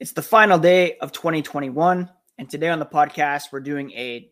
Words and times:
It's 0.00 0.12
the 0.12 0.22
final 0.22 0.58
day 0.58 0.96
of 1.02 1.12
2021. 1.12 2.08
And 2.38 2.48
today 2.48 2.70
on 2.70 2.78
the 2.78 2.86
podcast, 2.86 3.52
we're 3.52 3.60
doing 3.60 3.90
a 3.90 4.30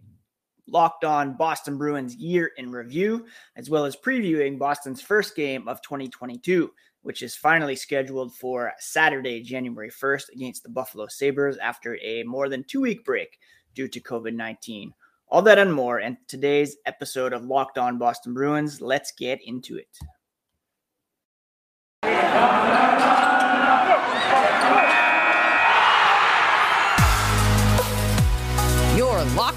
locked 0.66 1.04
on 1.04 1.36
Boston 1.36 1.76
Bruins 1.76 2.16
year 2.16 2.52
in 2.56 2.72
review, 2.72 3.26
as 3.54 3.68
well 3.68 3.84
as 3.84 3.94
previewing 3.94 4.58
Boston's 4.58 5.02
first 5.02 5.36
game 5.36 5.68
of 5.68 5.82
2022, 5.82 6.70
which 7.02 7.20
is 7.20 7.36
finally 7.36 7.76
scheduled 7.76 8.34
for 8.34 8.72
Saturday, 8.78 9.42
January 9.42 9.90
1st, 9.90 10.30
against 10.32 10.62
the 10.62 10.70
Buffalo 10.70 11.06
Sabres 11.06 11.58
after 11.58 11.98
a 12.02 12.22
more 12.22 12.48
than 12.48 12.64
two 12.64 12.80
week 12.80 13.04
break 13.04 13.38
due 13.74 13.88
to 13.88 14.00
COVID 14.00 14.34
19. 14.34 14.94
All 15.28 15.42
that 15.42 15.58
and 15.58 15.74
more 15.74 16.00
in 16.00 16.16
today's 16.28 16.78
episode 16.86 17.34
of 17.34 17.44
Locked 17.44 17.76
On 17.76 17.98
Boston 17.98 18.32
Bruins. 18.32 18.80
Let's 18.80 19.12
get 19.12 19.40
into 19.44 19.76
it. 19.76 19.98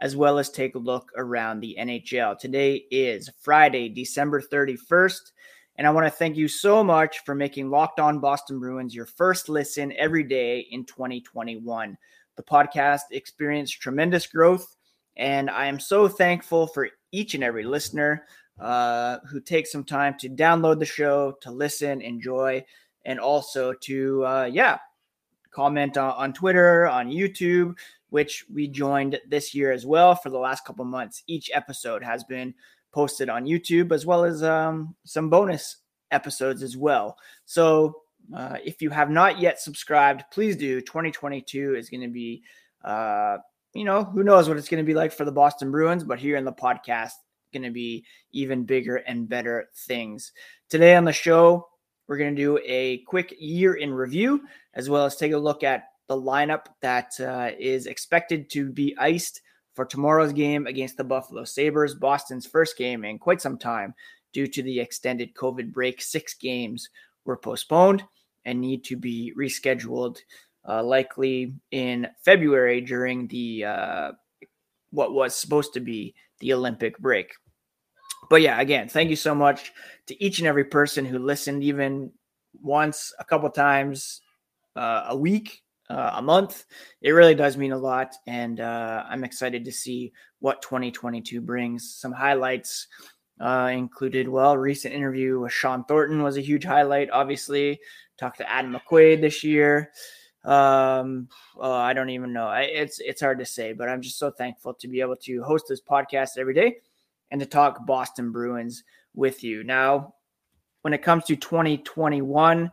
as 0.00 0.16
well 0.16 0.38
as 0.38 0.50
take 0.50 0.74
a 0.74 0.78
look 0.78 1.10
around 1.16 1.60
the 1.60 1.76
NHL. 1.78 2.38
Today 2.38 2.84
is 2.90 3.30
Friday, 3.40 3.88
December 3.88 4.40
31st. 4.40 5.32
And 5.76 5.86
I 5.86 5.90
want 5.90 6.06
to 6.06 6.10
thank 6.10 6.36
you 6.36 6.46
so 6.46 6.84
much 6.84 7.24
for 7.24 7.34
making 7.34 7.68
Locked 7.68 7.98
On 7.98 8.20
Boston 8.20 8.60
Bruins 8.60 8.94
your 8.94 9.06
first 9.06 9.48
listen 9.48 9.92
every 9.98 10.22
day 10.22 10.66
in 10.70 10.84
2021. 10.84 11.96
The 12.36 12.42
podcast 12.42 13.02
experienced 13.10 13.80
tremendous 13.80 14.26
growth, 14.26 14.76
and 15.16 15.50
I 15.50 15.66
am 15.66 15.80
so 15.80 16.08
thankful 16.08 16.66
for 16.68 16.88
each 17.10 17.34
and 17.34 17.42
every 17.42 17.64
listener 17.64 18.24
uh, 18.60 19.18
who 19.28 19.40
takes 19.40 19.72
some 19.72 19.84
time 19.84 20.16
to 20.18 20.28
download 20.28 20.78
the 20.78 20.84
show, 20.84 21.34
to 21.40 21.50
listen, 21.50 22.00
enjoy, 22.00 22.64
and 23.04 23.18
also 23.18 23.72
to, 23.72 24.24
uh, 24.24 24.50
yeah, 24.52 24.78
comment 25.50 25.96
on, 25.96 26.12
on 26.12 26.32
Twitter, 26.32 26.86
on 26.86 27.10
YouTube, 27.10 27.76
which 28.14 28.44
we 28.48 28.68
joined 28.68 29.18
this 29.28 29.56
year 29.56 29.72
as 29.72 29.84
well 29.84 30.14
for 30.14 30.30
the 30.30 30.38
last 30.38 30.64
couple 30.64 30.84
months. 30.84 31.24
Each 31.26 31.50
episode 31.52 32.00
has 32.04 32.22
been 32.22 32.54
posted 32.92 33.28
on 33.28 33.44
YouTube 33.44 33.90
as 33.90 34.06
well 34.06 34.24
as 34.24 34.40
um, 34.44 34.94
some 35.04 35.28
bonus 35.28 35.78
episodes 36.12 36.62
as 36.62 36.76
well. 36.76 37.18
So 37.44 38.02
uh, 38.32 38.58
if 38.64 38.80
you 38.80 38.90
have 38.90 39.10
not 39.10 39.40
yet 39.40 39.60
subscribed, 39.60 40.22
please 40.30 40.54
do. 40.54 40.80
2022 40.80 41.74
is 41.74 41.90
going 41.90 42.02
to 42.02 42.08
be, 42.08 42.44
uh, 42.84 43.38
you 43.72 43.82
know, 43.82 44.04
who 44.04 44.22
knows 44.22 44.48
what 44.48 44.58
it's 44.58 44.68
going 44.68 44.84
to 44.84 44.86
be 44.86 44.94
like 44.94 45.12
for 45.12 45.24
the 45.24 45.32
Boston 45.32 45.72
Bruins, 45.72 46.04
but 46.04 46.20
here 46.20 46.36
in 46.36 46.44
the 46.44 46.52
podcast, 46.52 47.14
going 47.52 47.64
to 47.64 47.72
be 47.72 48.04
even 48.30 48.62
bigger 48.62 48.98
and 48.98 49.28
better 49.28 49.70
things. 49.88 50.30
Today 50.70 50.94
on 50.94 51.04
the 51.04 51.12
show, 51.12 51.66
we're 52.06 52.18
going 52.18 52.36
to 52.36 52.40
do 52.40 52.60
a 52.64 52.98
quick 53.08 53.34
year 53.40 53.74
in 53.74 53.92
review, 53.92 54.42
as 54.74 54.88
well 54.88 55.04
as 55.04 55.16
take 55.16 55.32
a 55.32 55.36
look 55.36 55.64
at 55.64 55.86
the 56.08 56.16
lineup 56.16 56.66
that 56.82 57.18
uh, 57.20 57.50
is 57.58 57.86
expected 57.86 58.50
to 58.50 58.70
be 58.70 58.94
iced 58.98 59.40
for 59.74 59.84
tomorrow's 59.84 60.32
game 60.32 60.66
against 60.66 60.96
the 60.96 61.04
Buffalo 61.04 61.44
Sabres, 61.44 61.94
Boston's 61.94 62.46
first 62.46 62.76
game 62.76 63.04
in 63.04 63.18
quite 63.18 63.40
some 63.40 63.58
time 63.58 63.94
due 64.32 64.46
to 64.46 64.62
the 64.62 64.80
extended 64.80 65.34
COVID 65.34 65.72
break. 65.72 66.00
Six 66.00 66.34
games 66.34 66.88
were 67.24 67.36
postponed 67.36 68.04
and 68.44 68.60
need 68.60 68.84
to 68.84 68.96
be 68.96 69.32
rescheduled, 69.38 70.18
uh, 70.68 70.82
likely 70.82 71.54
in 71.70 72.06
February 72.24 72.80
during 72.80 73.26
the 73.28 73.64
uh, 73.64 74.12
what 74.90 75.12
was 75.12 75.34
supposed 75.34 75.74
to 75.74 75.80
be 75.80 76.14
the 76.40 76.52
Olympic 76.52 76.98
break. 76.98 77.32
But 78.30 78.42
yeah, 78.42 78.60
again, 78.60 78.88
thank 78.88 79.10
you 79.10 79.16
so 79.16 79.34
much 79.34 79.72
to 80.06 80.24
each 80.24 80.38
and 80.38 80.48
every 80.48 80.64
person 80.64 81.04
who 81.04 81.18
listened, 81.18 81.62
even 81.64 82.12
once, 82.62 83.12
a 83.18 83.24
couple 83.24 83.50
times 83.50 84.20
uh, 84.76 85.06
a 85.08 85.16
week 85.16 85.63
uh, 85.90 86.12
a 86.14 86.22
month. 86.22 86.64
It 87.02 87.10
really 87.10 87.34
does 87.34 87.56
mean 87.56 87.72
a 87.72 87.78
lot. 87.78 88.14
And 88.26 88.60
uh, 88.60 89.04
I'm 89.08 89.24
excited 89.24 89.64
to 89.64 89.72
see 89.72 90.12
what 90.40 90.62
2022 90.62 91.40
brings. 91.40 91.94
Some 91.94 92.12
highlights 92.12 92.88
uh, 93.40 93.70
included, 93.72 94.28
well, 94.28 94.56
recent 94.56 94.94
interview 94.94 95.40
with 95.40 95.52
Shawn 95.52 95.84
Thornton 95.84 96.22
was 96.22 96.36
a 96.36 96.42
huge 96.42 96.64
highlight, 96.64 97.10
obviously. 97.10 97.80
Talked 98.16 98.38
to 98.38 98.50
Adam 98.50 98.74
McQuaid 98.74 99.20
this 99.20 99.42
year. 99.42 99.90
Um, 100.44 101.28
I 101.60 101.94
don't 101.94 102.10
even 102.10 102.32
know. 102.32 102.46
I, 102.46 102.62
it's 102.62 103.00
it's 103.00 103.22
hard 103.22 103.38
to 103.38 103.46
say, 103.46 103.72
but 103.72 103.88
I'm 103.88 104.02
just 104.02 104.18
so 104.18 104.30
thankful 104.30 104.74
to 104.74 104.88
be 104.88 105.00
able 105.00 105.16
to 105.22 105.42
host 105.42 105.64
this 105.68 105.80
podcast 105.80 106.36
every 106.36 106.52
day 106.52 106.76
and 107.30 107.40
to 107.40 107.46
talk 107.46 107.86
Boston 107.86 108.30
Bruins 108.30 108.84
with 109.14 109.42
you. 109.42 109.64
Now, 109.64 110.14
when 110.82 110.92
it 110.92 111.02
comes 111.02 111.24
to 111.24 111.36
2021, 111.36 112.70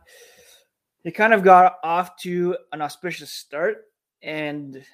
they 1.04 1.10
kind 1.10 1.34
of 1.34 1.42
got 1.42 1.76
off 1.82 2.16
to 2.18 2.56
an 2.72 2.82
auspicious 2.82 3.32
start, 3.32 3.84
and 4.22 4.84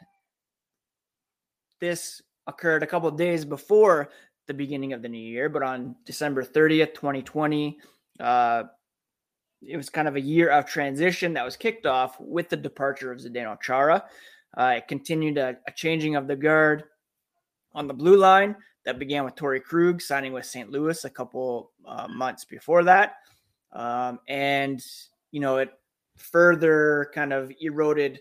this 1.80 2.22
occurred 2.46 2.82
a 2.82 2.86
couple 2.86 3.10
days 3.10 3.44
before 3.44 4.10
the 4.46 4.54
beginning 4.54 4.92
of 4.92 5.02
the 5.02 5.08
new 5.08 5.18
year. 5.18 5.48
But 5.48 5.62
on 5.62 5.94
December 6.04 6.42
30th, 6.42 6.94
2020, 6.94 7.78
uh, 8.20 8.64
it 9.62 9.76
was 9.76 9.90
kind 9.90 10.08
of 10.08 10.16
a 10.16 10.20
year 10.20 10.50
of 10.50 10.66
transition 10.66 11.34
that 11.34 11.44
was 11.44 11.56
kicked 11.56 11.86
off 11.86 12.16
with 12.18 12.48
the 12.48 12.56
departure 12.56 13.12
of 13.12 13.18
Zdeno 13.18 13.60
Chara. 13.60 14.04
Uh, 14.56 14.74
it 14.78 14.88
continued 14.88 15.36
a, 15.36 15.56
a, 15.66 15.72
changing 15.72 16.16
of 16.16 16.26
the 16.26 16.36
guard 16.36 16.84
on 17.74 17.86
the 17.86 17.94
blue 17.94 18.16
line 18.16 18.56
that 18.84 18.98
began 18.98 19.24
with 19.24 19.34
Torey 19.34 19.62
Krug 19.62 20.00
signing 20.00 20.32
with 20.32 20.46
St. 20.46 20.70
Louis 20.70 21.04
a 21.04 21.10
couple 21.10 21.72
uh, 21.86 22.08
months 22.08 22.44
before 22.44 22.82
that. 22.84 23.16
Um, 23.72 24.20
and, 24.26 24.82
you 25.32 25.40
know, 25.40 25.58
it 25.58 25.70
further 26.18 27.10
kind 27.14 27.32
of 27.32 27.52
eroded 27.60 28.20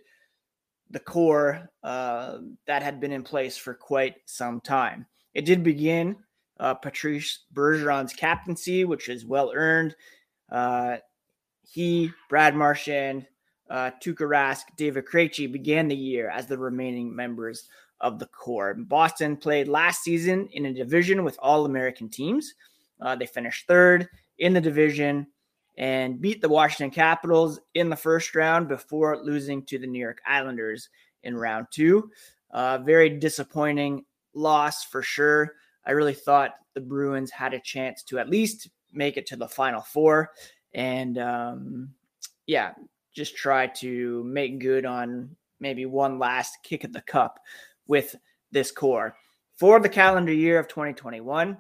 the 0.90 1.00
core 1.00 1.70
uh, 1.84 2.38
that 2.66 2.82
had 2.82 3.00
been 3.00 3.12
in 3.12 3.24
place 3.24 3.58
for 3.58 3.74
quite 3.74 4.16
some 4.26 4.62
time. 4.62 5.06
It 5.34 5.46
did 5.46 5.64
begin 5.64 6.16
uh, 6.60 6.74
Patrice 6.76 7.40
Bergeron's 7.54 8.14
captaincy, 8.14 8.86
which 8.86 9.10
is 9.10 9.26
well 9.26 9.52
earned. 9.54 9.96
Uh, 10.50 10.98
he, 11.62 12.12
Brad 12.30 12.56
Marchand, 12.56 13.28
uh, 13.70 13.92
Tuukka 14.02 14.28
Rask, 14.28 14.64
David 14.78 15.06
Krejci 15.06 15.52
began 15.52 15.88
the 15.88 15.96
year 15.96 16.30
as 16.30 16.48
the 16.48 16.58
remaining 16.58 17.14
members 17.14 17.68
of 18.00 18.20
the 18.20 18.28
core. 18.28 18.74
Boston 18.74 19.36
played 19.36 19.68
last 19.68 20.04
season 20.04 20.48
in 20.54 20.68
a 20.68 20.74
division 20.74 21.24
with 21.24 21.38
all 21.42 21.66
American 21.66 22.10
teams. 22.10 22.54
Uh, 23.02 23.16
they 23.16 23.26
finished 23.26 23.68
third 23.68 24.08
in 24.40 24.54
the 24.54 24.62
division 24.62 25.28
and 25.78 26.20
beat 26.20 26.42
the 26.42 26.50
Washington 26.50 26.94
Capitals 26.94 27.60
in 27.76 27.90
the 27.90 27.96
first 27.96 28.36
round 28.36 28.68
before 28.68 29.24
losing 29.24 29.64
to 29.66 29.78
the 29.78 29.88
New 29.88 30.00
York 30.00 30.20
Islanders 30.26 30.90
in 31.24 31.38
round 31.38 31.68
two. 31.72 32.10
Uh, 32.52 32.80
very 32.80 33.10
disappointing 33.10 34.04
loss 34.34 34.84
for 34.86 35.02
sure. 35.02 35.54
I 35.86 35.92
really 35.92 36.14
thought 36.14 36.56
the 36.74 36.82
Bruins 36.82 37.32
had 37.32 37.54
a 37.54 37.60
chance 37.60 38.04
to 38.04 38.20
at 38.20 38.30
least 38.30 38.70
make 38.92 39.18
it 39.18 39.28
to 39.28 39.36
the 39.36 39.48
final 39.48 39.82
four 39.82 40.32
and, 40.74 41.18
um, 41.18 41.90
yeah, 42.46 42.74
just 43.14 43.36
try 43.36 43.68
to 43.68 44.24
make 44.24 44.60
good 44.60 44.86
on 44.86 45.36
maybe 45.60 45.86
one 45.86 46.20
last 46.20 46.58
kick 46.64 46.84
at 46.84 46.94
the 46.94 47.02
cup 47.02 47.40
with 47.88 48.16
this 48.52 48.72
core. 48.72 49.16
For 49.58 49.80
the 49.80 49.90
calendar 49.90 50.32
year 50.32 50.60
of 50.60 50.68
2021, 50.68 51.58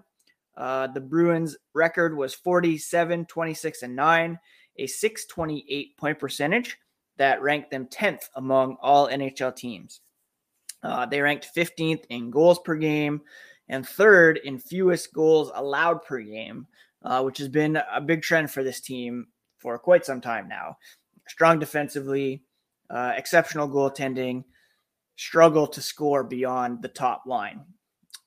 uh, 0.57 0.87
the 0.87 1.01
Bruins' 1.01 1.55
record 1.73 2.17
was 2.17 2.33
47, 2.33 3.25
26, 3.25 3.83
and 3.83 3.95
9, 3.95 4.39
a 4.79 4.87
628 4.87 5.97
point 5.97 6.19
percentage 6.19 6.77
that 7.17 7.41
ranked 7.41 7.71
them 7.71 7.85
10th 7.87 8.29
among 8.35 8.77
all 8.81 9.07
NHL 9.07 9.55
teams. 9.55 10.01
Uh, 10.83 11.05
they 11.05 11.21
ranked 11.21 11.49
15th 11.55 12.05
in 12.09 12.31
goals 12.31 12.59
per 12.59 12.75
game 12.75 13.21
and 13.69 13.87
third 13.87 14.39
in 14.43 14.57
fewest 14.57 15.13
goals 15.13 15.51
allowed 15.53 16.03
per 16.03 16.19
game, 16.19 16.67
uh, 17.03 17.21
which 17.21 17.37
has 17.37 17.49
been 17.49 17.79
a 17.93 18.01
big 18.01 18.21
trend 18.21 18.49
for 18.49 18.63
this 18.63 18.79
team 18.79 19.27
for 19.57 19.77
quite 19.77 20.05
some 20.05 20.21
time 20.21 20.47
now. 20.47 20.77
Strong 21.27 21.59
defensively, 21.59 22.43
uh, 22.89 23.13
exceptional 23.15 23.67
goaltending, 23.67 24.43
struggle 25.17 25.67
to 25.67 25.81
score 25.81 26.23
beyond 26.23 26.81
the 26.81 26.87
top 26.87 27.23
line. 27.25 27.61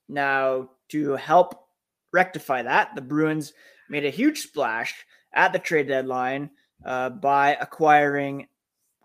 Now, 0.09 0.71
to 0.89 1.13
help 1.13 1.70
rectify 2.13 2.63
that, 2.63 2.95
the 2.95 3.01
Bruins 3.01 3.53
made 3.89 4.05
a 4.05 4.11
huge 4.11 4.41
splash 4.41 4.95
at 5.33 5.53
the 5.53 5.59
trade 5.59 5.89
deadline 5.89 6.51
uh, 6.85 7.11
by 7.11 7.57
acquiring 7.61 8.47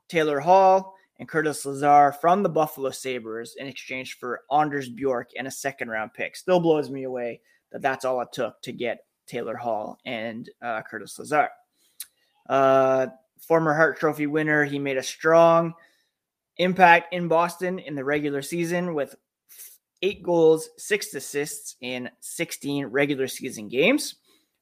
Taylor 0.07 0.39
Hall 0.39 0.95
and 1.19 1.27
Curtis 1.27 1.65
Lazar 1.65 2.11
from 2.19 2.43
the 2.43 2.49
Buffalo 2.49 2.91
Sabres 2.91 3.55
in 3.57 3.67
exchange 3.67 4.17
for 4.17 4.41
Anders 4.51 4.89
Bjork 4.89 5.29
and 5.37 5.47
a 5.47 5.51
second 5.51 5.89
round 5.89 6.13
pick. 6.13 6.35
Still 6.35 6.59
blows 6.59 6.89
me 6.89 7.03
away 7.03 7.41
that 7.71 7.81
that's 7.81 8.05
all 8.05 8.21
it 8.21 8.29
took 8.31 8.61
to 8.63 8.71
get 8.71 9.05
Taylor 9.27 9.55
Hall 9.55 9.97
and 10.05 10.49
uh, 10.61 10.81
Curtis 10.81 11.17
Lazar. 11.17 11.49
Uh, 12.47 13.07
former 13.39 13.73
Hart 13.73 13.97
Trophy 13.97 14.27
winner, 14.27 14.65
he 14.65 14.79
made 14.79 14.97
a 14.97 15.03
strong 15.03 15.73
impact 16.57 17.13
in 17.13 17.27
Boston 17.27 17.79
in 17.79 17.95
the 17.95 18.03
regular 18.03 18.41
season 18.41 18.93
with 18.93 19.15
eight 20.05 20.21
goals, 20.21 20.69
six 20.77 21.11
assists 21.15 21.77
in 21.81 22.07
16 22.19 22.85
regular 22.85 23.27
season 23.27 23.67
games. 23.67 24.17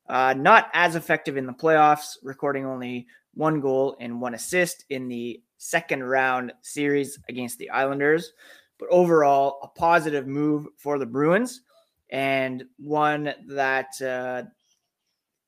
Uh, 0.07 0.33
not 0.37 0.69
as 0.73 0.95
effective 0.95 1.35
in 1.35 1.45
the 1.45 1.53
playoffs, 1.53 2.17
recording 2.23 2.65
only 2.65 3.05
one 3.33 3.59
goal 3.59 3.97
and 3.99 4.21
one 4.21 4.35
assist 4.35 4.85
in 4.89 5.09
the 5.09 5.41
second 5.57 6.01
round 6.01 6.53
series 6.61 7.19
against 7.27 7.57
the 7.57 7.69
Islanders. 7.69 8.31
But 8.79 8.87
overall, 8.89 9.59
a 9.63 9.67
positive 9.67 10.27
move 10.27 10.67
for 10.77 10.97
the 10.97 11.05
Bruins 11.05 11.61
and 12.09 12.63
one 12.77 13.33
that 13.47 14.01
uh, 14.01 14.43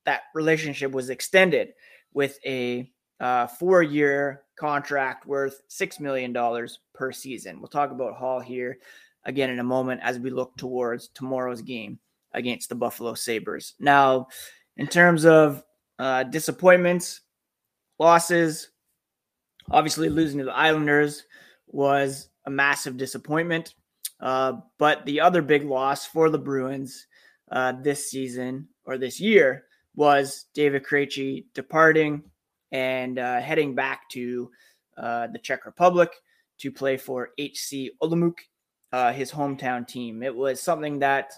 that 0.03 0.23
relationship 0.33 0.91
was 0.91 1.09
extended 1.09 1.69
with 2.13 2.37
a 2.45 2.91
uh, 3.21 3.47
four 3.47 3.81
year 3.81 4.43
contract 4.59 5.25
worth 5.25 5.61
$6 5.69 5.99
million 6.01 6.35
per 6.93 7.11
season. 7.13 7.59
We'll 7.59 7.69
talk 7.69 7.91
about 7.91 8.15
Hall 8.15 8.41
here 8.41 8.77
again 9.25 9.49
in 9.49 9.59
a 9.59 9.63
moment 9.63 10.01
as 10.03 10.19
we 10.19 10.29
look 10.29 10.55
towards 10.57 11.09
tomorrow's 11.09 11.61
game 11.61 11.99
against 12.33 12.69
the 12.69 12.75
Buffalo 12.75 13.13
Sabres. 13.13 13.73
Now, 13.79 14.27
in 14.77 14.87
terms 14.87 15.25
of 15.25 15.63
uh, 15.99 16.23
disappointments, 16.23 17.21
losses, 17.99 18.69
obviously 19.71 20.09
losing 20.09 20.39
to 20.39 20.45
the 20.45 20.55
Islanders 20.55 21.23
was 21.67 22.29
a 22.45 22.49
massive 22.49 22.97
disappointment. 22.97 23.73
Uh, 24.19 24.53
but 24.77 25.05
the 25.05 25.19
other 25.19 25.41
big 25.41 25.65
loss 25.65 26.05
for 26.05 26.29
the 26.29 26.37
Bruins 26.37 27.07
uh, 27.51 27.73
this 27.81 28.09
season 28.09 28.67
or 28.85 28.97
this 28.97 29.19
year 29.19 29.65
was 29.95 30.45
David 30.53 30.83
Krejci 30.83 31.45
departing 31.53 32.23
and 32.71 33.19
uh, 33.19 33.39
heading 33.39 33.75
back 33.75 34.09
to 34.09 34.49
uh, 34.97 35.27
the 35.27 35.39
Czech 35.39 35.65
Republic 35.65 36.09
to 36.59 36.71
play 36.71 36.97
for 36.97 37.29
HC 37.39 37.91
Olomouc, 38.01 38.39
uh, 38.95 39.11
his 39.11 39.29
hometown 39.29 39.85
team. 39.85 40.23
It 40.23 40.33
was 40.33 40.61
something 40.61 40.99
that 40.99 41.33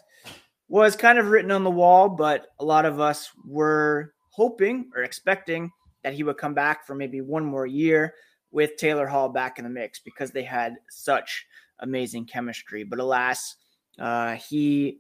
was 0.68 0.96
kind 0.96 1.18
of 1.18 1.30
written 1.30 1.50
on 1.50 1.64
the 1.64 1.72
wall, 1.72 2.08
but 2.08 2.50
a 2.60 2.64
lot 2.64 2.86
of 2.86 3.00
us 3.00 3.32
were 3.44 4.14
hoping 4.30 4.92
or 4.96 5.02
expecting 5.02 5.72
that 6.04 6.14
he 6.14 6.22
would 6.22 6.38
come 6.38 6.54
back 6.54 6.86
for 6.86 6.94
maybe 6.94 7.20
one 7.20 7.44
more 7.44 7.66
year 7.66 8.14
with 8.52 8.78
Taylor 8.78 9.08
Hall 9.08 9.28
back 9.28 9.58
in 9.58 9.64
the 9.64 9.72
mix 9.72 10.00
because 10.00 10.30
they 10.30 10.44
had 10.44 10.76
such 10.92 11.48
amazing 11.80 12.28
chemistry. 12.28 12.84
But 12.84 13.00
alas, 13.00 13.56
uh, 13.98 14.36
he 14.36 15.00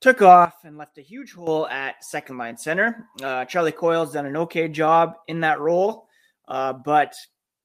took 0.00 0.20
off 0.20 0.64
and 0.64 0.76
left 0.76 0.98
a 0.98 1.02
huge 1.02 1.32
hole 1.32 1.68
at 1.68 2.04
second 2.04 2.38
line 2.38 2.56
center. 2.56 3.06
Uh, 3.22 3.44
Charlie 3.44 3.70
Coyle's 3.70 4.14
done 4.14 4.26
an 4.26 4.36
okay 4.36 4.66
job 4.66 5.14
in 5.28 5.38
that 5.42 5.60
role, 5.60 6.08
uh, 6.48 6.72
but 6.72 7.14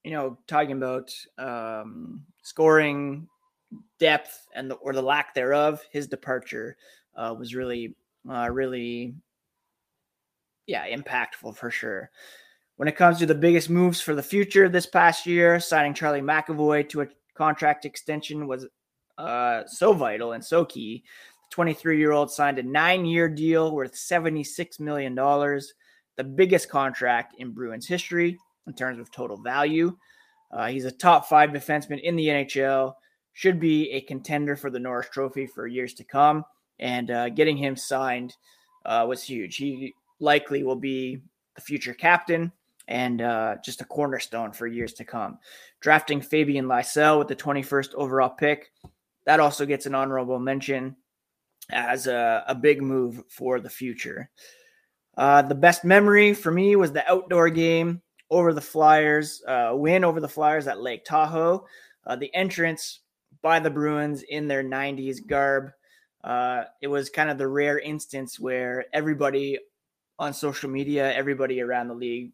you 0.03 0.11
know, 0.11 0.37
talking 0.45 0.73
about 0.73 1.11
um, 1.39 2.21
scoring 2.43 3.27
depth 3.99 4.47
and 4.55 4.71
the, 4.71 4.75
or 4.75 4.93
the 4.93 5.01
lack 5.01 5.33
thereof, 5.33 5.81
his 5.91 6.07
departure 6.07 6.77
uh, 7.15 7.33
was 7.37 7.55
really, 7.55 7.95
uh, 8.29 8.49
really, 8.51 9.15
yeah, 10.65 10.87
impactful 10.87 11.55
for 11.55 11.71
sure. 11.71 12.09
When 12.75 12.87
it 12.87 12.95
comes 12.95 13.19
to 13.19 13.25
the 13.25 13.35
biggest 13.35 13.69
moves 13.69 14.01
for 14.01 14.13
the 14.13 14.23
future 14.23 14.69
this 14.69 14.85
past 14.85 15.25
year, 15.25 15.59
signing 15.59 15.93
Charlie 15.93 16.21
McAvoy 16.21 16.87
to 16.89 17.01
a 17.01 17.07
contract 17.35 17.85
extension 17.85 18.47
was 18.47 18.67
uh, 19.17 19.63
so 19.65 19.93
vital 19.93 20.33
and 20.33 20.45
so 20.45 20.63
key 20.63 21.03
23 21.49 21.97
year 21.97 22.11
old 22.11 22.31
signed 22.31 22.59
a 22.59 22.63
nine 22.63 23.05
year 23.05 23.29
deal 23.29 23.73
worth 23.73 23.93
$76 23.93 24.79
million, 24.79 25.15
the 25.15 26.23
biggest 26.23 26.69
contract 26.69 27.35
in 27.37 27.51
Bruins 27.51 27.87
history 27.87 28.37
in 28.67 28.73
terms 28.73 28.99
of 28.99 29.11
total 29.11 29.37
value. 29.37 29.95
Uh, 30.51 30.67
he's 30.67 30.85
a 30.85 30.91
top 30.91 31.27
five 31.27 31.51
defenseman 31.51 32.01
in 32.01 32.15
the 32.15 32.27
NHL, 32.27 32.93
should 33.37 33.59
be 33.59 33.91
a 33.91 34.01
contender 34.01 34.55
for 34.55 34.71
the 34.71 34.79
Norris 34.79 35.09
Trophy 35.09 35.45
for 35.45 35.67
years 35.67 35.93
to 35.93 36.03
come. 36.03 36.43
And 36.79 37.11
uh, 37.11 37.29
getting 37.29 37.55
him 37.55 37.75
signed 37.75 38.35
uh, 38.83 39.05
was 39.07 39.21
huge. 39.21 39.57
He 39.57 39.93
likely 40.19 40.63
will 40.63 40.75
be 40.75 41.21
the 41.53 41.61
future 41.61 41.93
captain 41.93 42.51
and 42.87 43.21
uh, 43.21 43.57
just 43.63 43.81
a 43.81 43.85
cornerstone 43.85 44.53
for 44.53 44.65
years 44.65 44.91
to 44.93 45.05
come. 45.05 45.37
Drafting 45.81 46.19
Fabian 46.19 46.65
Lysell 46.65 47.19
with 47.19 47.27
the 47.27 47.35
21st 47.35 47.93
overall 47.93 48.31
pick, 48.31 48.71
that 49.27 49.39
also 49.39 49.67
gets 49.67 49.85
an 49.85 49.93
honorable 49.93 50.39
mention 50.39 50.95
as 51.69 52.07
a, 52.07 52.43
a 52.47 52.55
big 52.55 52.81
move 52.81 53.21
for 53.29 53.59
the 53.59 53.69
future. 53.69 54.31
Uh, 55.15 55.43
the 55.43 55.53
best 55.53 55.85
memory 55.85 56.33
for 56.33 56.51
me 56.51 56.75
was 56.75 56.91
the 56.91 57.07
outdoor 57.07 57.51
game 57.51 58.01
over 58.31 58.51
the 58.51 58.61
Flyers, 58.61 59.43
uh, 59.47 59.73
win 59.73 60.03
over 60.03 60.19
the 60.19 60.27
Flyers 60.27 60.65
at 60.65 60.81
Lake 60.81 61.05
Tahoe. 61.05 61.63
Uh, 62.03 62.15
the 62.15 62.33
entrance 62.33 63.01
by 63.41 63.59
the 63.59 63.69
Bruins 63.69 64.23
in 64.23 64.47
their 64.47 64.63
90s 64.63 65.25
garb. 65.25 65.71
Uh, 66.23 66.63
it 66.81 66.87
was 66.87 67.09
kind 67.09 67.29
of 67.29 67.37
the 67.37 67.47
rare 67.47 67.79
instance 67.79 68.39
where 68.39 68.85
everybody 68.93 69.59
on 70.19 70.33
social 70.33 70.69
media, 70.69 71.13
everybody 71.13 71.61
around 71.61 71.87
the 71.87 71.93
league 71.93 72.31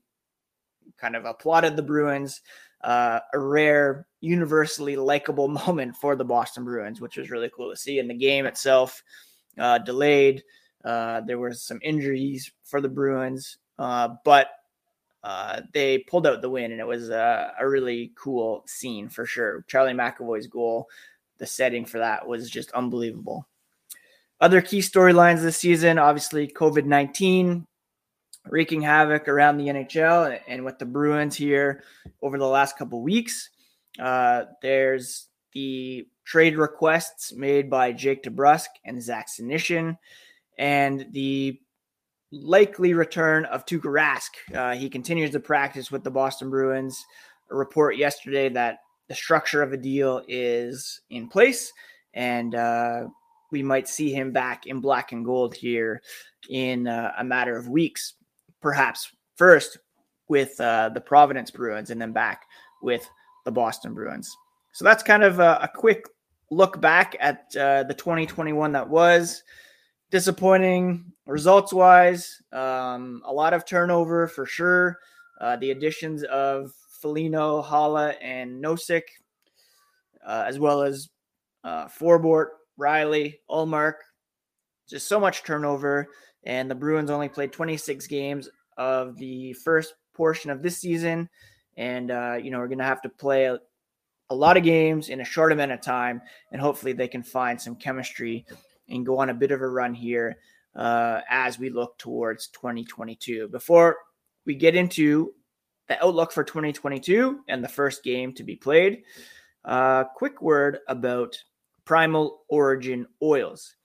kind 0.98 1.16
of 1.16 1.26
applauded 1.26 1.76
the 1.76 1.84
Bruins. 1.84 2.42
Uh, 2.82 3.20
a 3.34 3.40
rare, 3.40 4.08
universally 4.20 4.98
likable 4.98 5.48
moment 5.68 5.96
for 5.96 6.16
the 6.16 6.26
Boston 6.26 6.66
Bruins, 6.66 7.00
which 7.00 7.18
was 7.18 7.30
really 7.30 7.50
cool 7.56 7.70
to 7.70 7.78
see. 7.78 8.00
In 8.00 8.08
the 8.08 8.14
game 8.14 8.46
itself, 8.46 9.04
uh, 9.58 9.78
delayed. 9.78 10.44
Uh, 10.84 11.22
there 11.22 11.40
was 11.40 11.62
some 11.62 11.80
injuries 11.82 12.52
for 12.64 12.82
the 12.82 12.90
Bruins, 12.90 13.58
uh, 13.80 14.10
but 14.26 14.50
uh, 15.24 15.62
they 15.74 16.00
pulled 16.00 16.28
out 16.28 16.42
the 16.42 16.50
win, 16.50 16.72
and 16.72 16.82
it 16.82 16.88
was 16.88 17.10
a, 17.10 17.54
a 17.60 17.68
really 17.68 18.12
cool 18.16 18.64
scene 18.68 19.08
for 19.10 19.26
sure. 19.26 19.64
Charlie 19.68 19.94
McAvoy's 19.94 20.48
goal, 20.48 20.90
the 21.38 21.46
setting 21.46 21.86
for 21.86 22.00
that 22.00 22.28
was 22.28 22.50
just 22.50 22.72
unbelievable. 22.72 23.48
Other 24.42 24.62
key 24.62 24.80
storylines 24.80 25.42
this 25.42 25.58
season, 25.58 25.98
obviously 25.98 26.48
COVID 26.48 26.86
19 26.86 27.66
wreaking 28.50 28.82
havoc 28.82 29.28
around 29.28 29.58
the 29.58 29.68
NHL 29.68 30.38
and 30.48 30.66
with 30.66 30.78
the 30.78 30.86
Bruins 30.86 31.36
here 31.36 31.84
over 32.22 32.38
the 32.38 32.46
last 32.46 32.78
couple 32.78 33.02
weeks. 33.02 33.50
Uh, 34.00 34.44
there's 34.62 35.28
the 35.54 36.08
trade 36.26 36.58
requests 36.58 37.34
made 37.34 37.70
by 37.70 37.92
Jake 37.92 38.24
DeBrusk 38.24 38.68
and 38.86 39.02
Zach 39.02 39.28
Senyshyn, 39.30 39.98
and 40.58 41.06
the 41.12 41.60
likely 42.34 42.94
return 42.94 43.46
of 43.46 43.66
Tuukka 43.66 43.82
Rask. 43.84 44.56
Uh, 44.56 44.76
he 44.76 44.90
continues 44.90 45.32
to 45.32 45.40
practice 45.40 45.92
with 45.92 46.04
the 46.04 46.12
Boston 46.12 46.50
Bruins. 46.50 47.06
A 47.52 47.56
report 47.56 47.98
yesterday 47.98 48.50
that 48.50 48.80
the 49.08 49.16
structure 49.16 49.62
of 49.62 49.74
a 49.74 49.78
deal 49.78 50.24
is 50.28 51.02
in 51.10 51.28
place, 51.28 51.72
and 52.14 52.56
uh, 52.56 53.04
we 53.52 53.62
might 53.62 53.88
see 53.88 54.12
him 54.12 54.32
back 54.32 54.66
in 54.66 54.80
black 54.80 55.12
and 55.12 55.24
gold 55.24 55.54
here 55.54 56.02
in 56.50 56.88
uh, 56.88 57.12
a 57.18 57.24
matter 57.24 57.56
of 57.56 57.70
weeks 57.70 58.16
perhaps 58.64 59.12
first 59.36 59.78
with 60.30 60.60
uh, 60.60 60.90
the 60.90 61.02
Providence 61.02 61.52
Bruins 61.52 61.92
and 61.92 62.02
then 62.02 62.14
back 62.14 62.46
with 62.82 63.08
the 63.46 63.52
Boston 63.52 63.94
Bruins. 63.94 64.36
So 64.72 64.86
that's 64.86 65.04
kind 65.04 65.24
of 65.24 65.40
a, 65.40 65.60
a 65.62 65.70
quick 65.76 66.08
look 66.50 66.82
back 66.82 67.16
at 67.20 67.56
uh, 67.56 67.84
the 67.84 67.94
2021 67.94 68.72
that 68.72 68.90
was 68.90 69.44
disappointing 70.14 71.04
results 71.26 71.74
wise. 71.74 72.40
Um, 72.52 73.24
a 73.26 73.34
lot 73.34 73.56
of 73.56 73.66
turnover 73.66 74.28
for 74.28 74.46
sure. 74.46 75.00
Uh, 75.42 75.56
the 75.56 75.72
additions 75.72 76.24
of 76.26 76.72
Foligno, 77.02 77.64
Haula, 77.64 78.14
and 78.22 78.64
Nosek, 78.64 79.02
uh, 80.24 80.46
as 80.48 80.60
well 80.60 80.84
as 80.84 81.10
uh, 81.64 81.88
Forbort, 81.88 82.50
Riley, 82.78 83.40
Ullmark. 83.50 83.96
Just 84.88 85.08
so 85.08 85.20
much 85.20 85.44
turnover 85.44 86.08
and 86.44 86.70
the 86.70 86.76
Bruins 86.76 87.10
only 87.10 87.28
played 87.28 87.52
26 87.52 88.06
games 88.06 88.50
of 88.78 89.18
the 89.18 89.54
first 89.54 89.96
portion 90.14 90.52
of 90.52 90.62
this 90.62 90.78
season. 90.78 91.28
And, 91.76 92.12
uh, 92.12 92.38
you 92.40 92.52
know, 92.52 92.60
we're 92.60 92.68
going 92.68 92.78
to 92.78 92.84
have 92.84 93.02
to 93.02 93.10
play 93.10 93.46
a, 93.46 93.58
a, 94.30 94.36
lot 94.36 94.58
of 94.58 94.64
games 94.64 95.10
in 95.10 95.22
a 95.22 95.26
short 95.26 95.52
amount 95.52 95.72
of 95.72 95.82
time. 95.82 96.22
And 96.52 96.62
hopefully 96.62 96.94
they 96.94 97.08
can 97.08 97.24
find 97.24 97.60
some 97.60 97.76
chemistry 97.76 98.46
and 98.90 99.06
go 99.06 99.20
on 99.20 99.30
a 99.30 99.34
bit 99.34 99.52
of 99.52 99.62
a 99.62 99.68
run 99.68 99.94
here 99.94 100.38
uh, 100.76 101.22
as 101.30 101.60
we 101.60 101.70
look 101.70 101.98
towards 101.98 102.48
2022. 102.48 103.48
Before 103.50 103.98
we 104.46 104.56
get 104.56 104.76
into 104.76 105.34
the 105.88 106.04
outlook 106.04 106.32
for 106.32 106.44
2022 106.44 107.42
and 107.48 107.64
the 107.64 107.68
first 107.68 108.04
game 108.04 108.34
to 108.34 108.44
be 108.44 108.56
played, 108.56 109.04
uh, 109.66 110.06
quick 110.16 110.42
word 110.42 110.80
about 110.88 111.38
Primal 111.86 112.42
Origin 112.48 113.08
oils. 113.22 113.76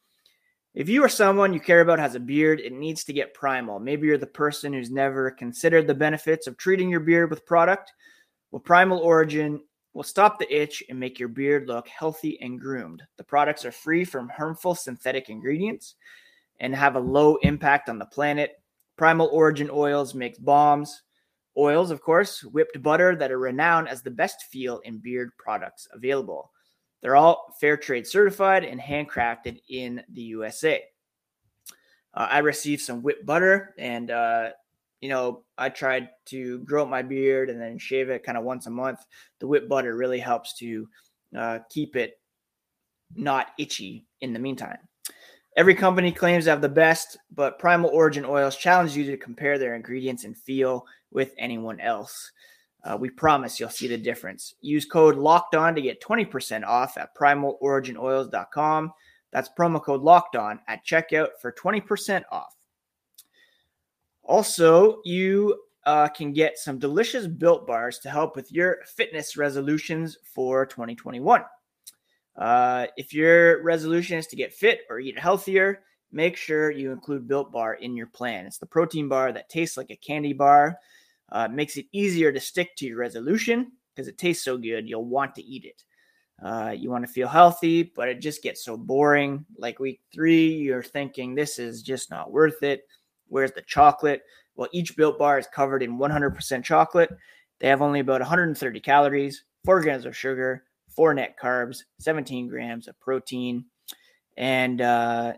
If 0.74 0.88
you 0.88 1.02
or 1.02 1.08
someone 1.08 1.52
you 1.52 1.60
care 1.60 1.80
about 1.80 1.98
has 1.98 2.14
a 2.14 2.20
beard, 2.20 2.60
it 2.60 2.72
needs 2.72 3.02
to 3.04 3.12
get 3.12 3.34
primal. 3.34 3.80
Maybe 3.80 4.06
you're 4.06 4.18
the 4.18 4.26
person 4.26 4.72
who's 4.72 4.90
never 4.90 5.30
considered 5.30 5.86
the 5.86 5.94
benefits 5.94 6.46
of 6.46 6.56
treating 6.56 6.88
your 6.88 7.00
beard 7.00 7.30
with 7.30 7.46
product. 7.46 7.92
Well, 8.50 8.60
Primal 8.60 8.98
Origin 8.98 9.60
will 9.94 10.02
stop 10.02 10.38
the 10.38 10.54
itch 10.54 10.82
and 10.88 10.98
make 10.98 11.18
your 11.18 11.28
beard 11.28 11.66
look 11.66 11.88
healthy 11.88 12.40
and 12.40 12.60
groomed. 12.60 13.02
The 13.16 13.24
products 13.24 13.64
are 13.64 13.72
free 13.72 14.04
from 14.04 14.28
harmful 14.28 14.74
synthetic 14.74 15.28
ingredients 15.28 15.96
and 16.60 16.74
have 16.74 16.96
a 16.96 17.00
low 17.00 17.36
impact 17.42 17.88
on 17.88 17.98
the 17.98 18.06
planet. 18.06 18.62
Primal 18.96 19.28
Origin 19.32 19.70
Oils 19.72 20.14
makes 20.14 20.38
bombs, 20.38 21.02
oils, 21.56 21.90
of 21.90 22.00
course, 22.00 22.42
whipped 22.44 22.82
butter 22.82 23.16
that 23.16 23.32
are 23.32 23.38
renowned 23.38 23.88
as 23.88 24.02
the 24.02 24.10
best 24.10 24.44
feel 24.50 24.78
in 24.80 24.98
beard 24.98 25.30
products 25.38 25.88
available. 25.92 26.50
They're 27.00 27.16
all 27.16 27.54
fair 27.60 27.76
trade 27.76 28.06
certified 28.06 28.64
and 28.64 28.80
handcrafted 28.80 29.60
in 29.68 30.02
the 30.12 30.22
USA. 30.22 30.82
Uh, 32.14 32.26
I 32.30 32.38
received 32.38 32.82
some 32.82 33.02
whipped 33.02 33.24
butter 33.24 33.74
and 33.78 34.10
uh, 34.10 34.50
you 35.00 35.08
know, 35.08 35.44
I 35.56 35.68
tried 35.68 36.08
to 36.26 36.60
grow 36.60 36.82
up 36.82 36.88
my 36.88 37.02
beard 37.02 37.50
and 37.50 37.60
then 37.60 37.78
shave 37.78 38.10
it 38.10 38.24
kind 38.24 38.38
of 38.38 38.44
once 38.44 38.66
a 38.66 38.70
month. 38.70 39.00
The 39.38 39.46
whip 39.46 39.68
butter 39.68 39.96
really 39.96 40.18
helps 40.18 40.54
to 40.58 40.88
uh, 41.36 41.58
keep 41.70 41.96
it 41.96 42.20
not 43.14 43.48
itchy 43.58 44.06
in 44.20 44.32
the 44.32 44.38
meantime. 44.38 44.78
Every 45.56 45.74
company 45.74 46.12
claims 46.12 46.44
to 46.44 46.50
have 46.50 46.60
the 46.60 46.68
best, 46.68 47.16
but 47.34 47.58
Primal 47.58 47.90
Origin 47.90 48.24
Oils 48.24 48.56
challenge 48.56 48.96
you 48.96 49.04
to 49.06 49.16
compare 49.16 49.58
their 49.58 49.74
ingredients 49.74 50.24
and 50.24 50.36
feel 50.36 50.84
with 51.10 51.32
anyone 51.38 51.80
else. 51.80 52.30
Uh, 52.84 52.96
we 52.96 53.10
promise 53.10 53.58
you'll 53.58 53.68
see 53.68 53.88
the 53.88 53.98
difference. 53.98 54.54
Use 54.60 54.84
code 54.84 55.16
Locked 55.16 55.56
On 55.56 55.74
to 55.74 55.82
get 55.82 56.00
20% 56.00 56.64
off 56.64 56.96
at 56.96 57.14
primaloriginoils.com. 57.16 58.92
That's 59.32 59.50
promo 59.58 59.82
code 59.82 60.02
Locked 60.02 60.36
On 60.36 60.60
at 60.68 60.86
checkout 60.86 61.30
for 61.40 61.52
20% 61.52 62.22
off. 62.30 62.54
Also, 64.28 65.00
you 65.04 65.58
uh, 65.86 66.06
can 66.08 66.34
get 66.34 66.58
some 66.58 66.78
delicious 66.78 67.26
built 67.26 67.66
bars 67.66 67.98
to 68.00 68.10
help 68.10 68.36
with 68.36 68.52
your 68.52 68.78
fitness 68.84 69.38
resolutions 69.38 70.18
for 70.22 70.66
2021. 70.66 71.42
Uh, 72.36 72.86
if 72.98 73.14
your 73.14 73.62
resolution 73.62 74.18
is 74.18 74.26
to 74.26 74.36
get 74.36 74.52
fit 74.52 74.80
or 74.90 75.00
eat 75.00 75.18
healthier, 75.18 75.82
make 76.12 76.36
sure 76.36 76.70
you 76.70 76.92
include 76.92 77.26
Built 77.26 77.50
Bar 77.50 77.74
in 77.74 77.96
your 77.96 78.06
plan. 78.06 78.44
It's 78.44 78.58
the 78.58 78.66
protein 78.66 79.08
bar 79.08 79.32
that 79.32 79.48
tastes 79.48 79.78
like 79.78 79.90
a 79.90 79.96
candy 79.96 80.34
bar. 80.34 80.78
Uh, 81.32 81.48
makes 81.48 81.76
it 81.76 81.86
easier 81.92 82.30
to 82.30 82.40
stick 82.40 82.76
to 82.76 82.86
your 82.86 82.98
resolution 82.98 83.72
because 83.94 84.08
it 84.08 84.18
tastes 84.18 84.44
so 84.44 84.56
good, 84.56 84.88
you'll 84.88 85.04
want 85.04 85.34
to 85.34 85.42
eat 85.42 85.64
it. 85.64 85.84
Uh, 86.42 86.70
you 86.70 86.90
want 86.90 87.04
to 87.04 87.12
feel 87.12 87.28
healthy, 87.28 87.82
but 87.82 88.08
it 88.08 88.20
just 88.20 88.42
gets 88.42 88.64
so 88.64 88.76
boring. 88.76 89.44
Like 89.56 89.80
week 89.80 90.00
three, 90.14 90.48
you're 90.48 90.82
thinking 90.82 91.34
this 91.34 91.58
is 91.58 91.82
just 91.82 92.10
not 92.10 92.30
worth 92.30 92.62
it. 92.62 92.84
Where's 93.28 93.52
the 93.52 93.62
chocolate? 93.62 94.22
Well, 94.56 94.68
each 94.72 94.96
built 94.96 95.18
bar 95.18 95.38
is 95.38 95.46
covered 95.46 95.82
in 95.82 95.98
100% 95.98 96.64
chocolate. 96.64 97.10
They 97.60 97.68
have 97.68 97.82
only 97.82 98.00
about 98.00 98.20
130 98.20 98.80
calories, 98.80 99.44
4 99.64 99.82
grams 99.82 100.04
of 100.04 100.16
sugar, 100.16 100.64
4 100.88 101.14
net 101.14 101.36
carbs, 101.40 101.84
17 102.00 102.48
grams 102.48 102.88
of 102.88 102.98
protein. 103.00 103.64
And 104.36 104.80
uh, 104.80 105.34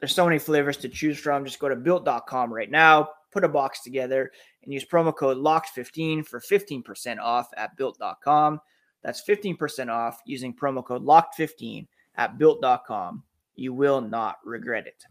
there's 0.00 0.14
so 0.14 0.24
many 0.24 0.38
flavors 0.38 0.76
to 0.78 0.88
choose 0.88 1.18
from. 1.18 1.44
Just 1.44 1.58
go 1.58 1.68
to 1.68 1.76
built.com 1.76 2.52
right 2.52 2.70
now, 2.70 3.08
put 3.32 3.44
a 3.44 3.48
box 3.48 3.82
together, 3.82 4.30
and 4.62 4.72
use 4.72 4.84
promo 4.84 5.14
code 5.14 5.38
LOCKED15 5.38 6.26
for 6.26 6.40
15% 6.40 7.18
off 7.18 7.48
at 7.56 7.76
built.com. 7.76 8.60
That's 9.02 9.22
15% 9.26 9.88
off 9.90 10.20
using 10.26 10.54
promo 10.54 10.84
code 10.84 11.04
LOCKED15 11.04 11.86
at 12.16 12.38
built.com. 12.38 13.22
You 13.54 13.72
will 13.72 14.00
not 14.00 14.36
regret 14.44 14.86
it. 14.86 15.04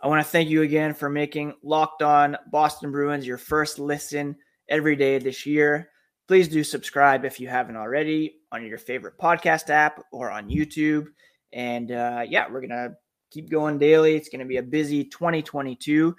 I 0.00 0.08
want 0.08 0.24
to 0.24 0.30
thank 0.30 0.50
you 0.50 0.60
again 0.62 0.92
for 0.92 1.08
making 1.08 1.54
Locked 1.62 2.02
On 2.02 2.36
Boston 2.52 2.92
Bruins 2.92 3.26
your 3.26 3.38
first 3.38 3.78
listen 3.78 4.36
every 4.68 4.94
day 4.94 5.18
this 5.18 5.46
year. 5.46 5.88
Please 6.28 6.48
do 6.48 6.62
subscribe 6.62 7.24
if 7.24 7.40
you 7.40 7.48
haven't 7.48 7.76
already 7.76 8.40
on 8.52 8.66
your 8.66 8.76
favorite 8.76 9.16
podcast 9.18 9.70
app 9.70 10.04
or 10.12 10.30
on 10.30 10.50
YouTube. 10.50 11.06
And 11.52 11.90
uh, 11.92 12.24
yeah, 12.28 12.46
we're 12.50 12.60
going 12.60 12.70
to 12.70 12.94
keep 13.30 13.50
going 13.50 13.78
daily. 13.78 14.16
It's 14.16 14.28
going 14.28 14.40
to 14.40 14.46
be 14.46 14.58
a 14.58 14.62
busy 14.62 15.04
2022, 15.04 16.14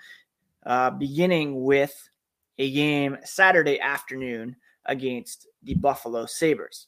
uh, 0.65 0.89
beginning 0.91 1.63
with 1.63 2.09
a 2.57 2.71
game 2.71 3.17
Saturday 3.25 3.79
afternoon 3.79 4.55
against 4.85 5.47
the 5.61 5.75
Buffalo 5.75 6.25
Sabres. 6.25 6.87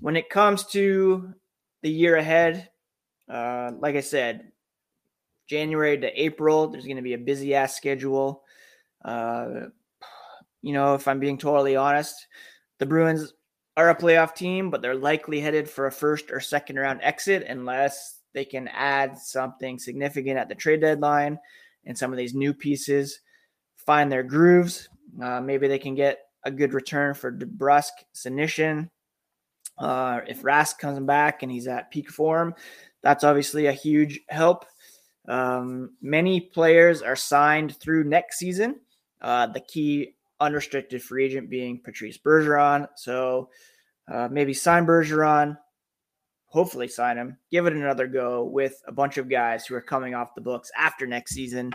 When 0.00 0.16
it 0.16 0.30
comes 0.30 0.64
to 0.68 1.32
the 1.82 1.90
year 1.90 2.16
ahead, 2.16 2.70
uh, 3.28 3.70
like 3.78 3.94
I 3.94 4.00
said, 4.00 4.50
January 5.48 5.98
to 5.98 6.22
April, 6.22 6.68
there's 6.68 6.84
going 6.84 6.96
to 6.96 7.02
be 7.02 7.14
a 7.14 7.18
busy 7.18 7.54
ass 7.54 7.76
schedule. 7.76 8.42
Uh, 9.04 9.66
you 10.62 10.72
know, 10.72 10.94
if 10.94 11.08
I'm 11.08 11.20
being 11.20 11.38
totally 11.38 11.76
honest, 11.76 12.26
the 12.78 12.86
Bruins 12.86 13.32
are 13.76 13.90
a 13.90 13.96
playoff 13.96 14.34
team, 14.34 14.70
but 14.70 14.82
they're 14.82 14.94
likely 14.94 15.40
headed 15.40 15.70
for 15.70 15.86
a 15.86 15.92
first 15.92 16.30
or 16.30 16.40
second 16.40 16.76
round 16.76 17.00
exit 17.02 17.44
unless 17.48 18.20
they 18.34 18.44
can 18.44 18.68
add 18.68 19.16
something 19.16 19.78
significant 19.78 20.38
at 20.38 20.48
the 20.48 20.54
trade 20.54 20.80
deadline 20.80 21.38
and 21.86 21.96
some 21.96 22.12
of 22.12 22.18
these 22.18 22.34
new 22.34 22.52
pieces 22.52 23.20
find 23.76 24.12
their 24.12 24.22
grooves. 24.22 24.88
Uh, 25.22 25.40
maybe 25.40 25.68
they 25.68 25.78
can 25.78 25.94
get 25.94 26.18
a 26.44 26.50
good 26.50 26.74
return 26.74 27.14
for 27.14 27.32
DeBrusk, 27.32 27.90
Senyshyn. 28.14 28.90
Uh, 29.78 30.20
if 30.26 30.42
Rask 30.42 30.78
comes 30.78 30.98
back 31.00 31.42
and 31.42 31.50
he's 31.50 31.68
at 31.68 31.90
peak 31.90 32.10
form, 32.10 32.54
that's 33.02 33.24
obviously 33.24 33.66
a 33.66 33.72
huge 33.72 34.20
help. 34.28 34.64
Um, 35.28 35.90
many 36.00 36.40
players 36.40 37.02
are 37.02 37.16
signed 37.16 37.76
through 37.76 38.04
next 38.04 38.38
season. 38.38 38.80
Uh, 39.20 39.46
the 39.46 39.60
key 39.60 40.14
unrestricted 40.40 41.02
free 41.02 41.26
agent 41.26 41.50
being 41.50 41.80
Patrice 41.82 42.18
Bergeron. 42.18 42.88
So 42.96 43.50
uh, 44.10 44.28
maybe 44.30 44.54
sign 44.54 44.86
Bergeron, 44.86 45.58
hopefully 46.46 46.88
sign 46.88 47.18
him, 47.18 47.36
give 47.50 47.66
it 47.66 47.74
another 47.74 48.06
go 48.06 48.44
with 48.44 48.80
a 48.86 48.92
bunch 48.92 49.18
of 49.18 49.28
guys 49.28 49.66
who 49.66 49.74
are 49.74 49.82
coming 49.82 50.14
off 50.14 50.34
the 50.34 50.40
books 50.40 50.70
after 50.76 51.06
next 51.06 51.34
season. 51.34 51.72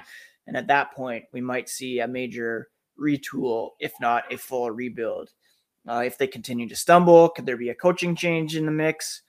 And 0.48 0.58
at 0.58 0.68
that 0.68 0.94
point, 0.94 1.26
we 1.32 1.42
might 1.42 1.70
see 1.70 2.00
a 2.00 2.08
major 2.08 2.70
retool, 3.00 3.72
if 3.80 3.94
not 4.02 4.32
a 4.32 4.38
full 4.38 4.72
rebuild. 4.72 5.30
Uh, 5.88 6.04
if 6.06 6.18
they 6.18 6.28
continue 6.28 6.68
to 6.70 6.76
stumble, 6.76 7.30
could 7.30 7.46
there 7.46 7.58
be 7.58 7.70
a 7.70 7.76
coaching 7.76 8.16
change 8.16 8.56
in 8.56 8.66
the 8.66 8.72
mix? 8.72 9.22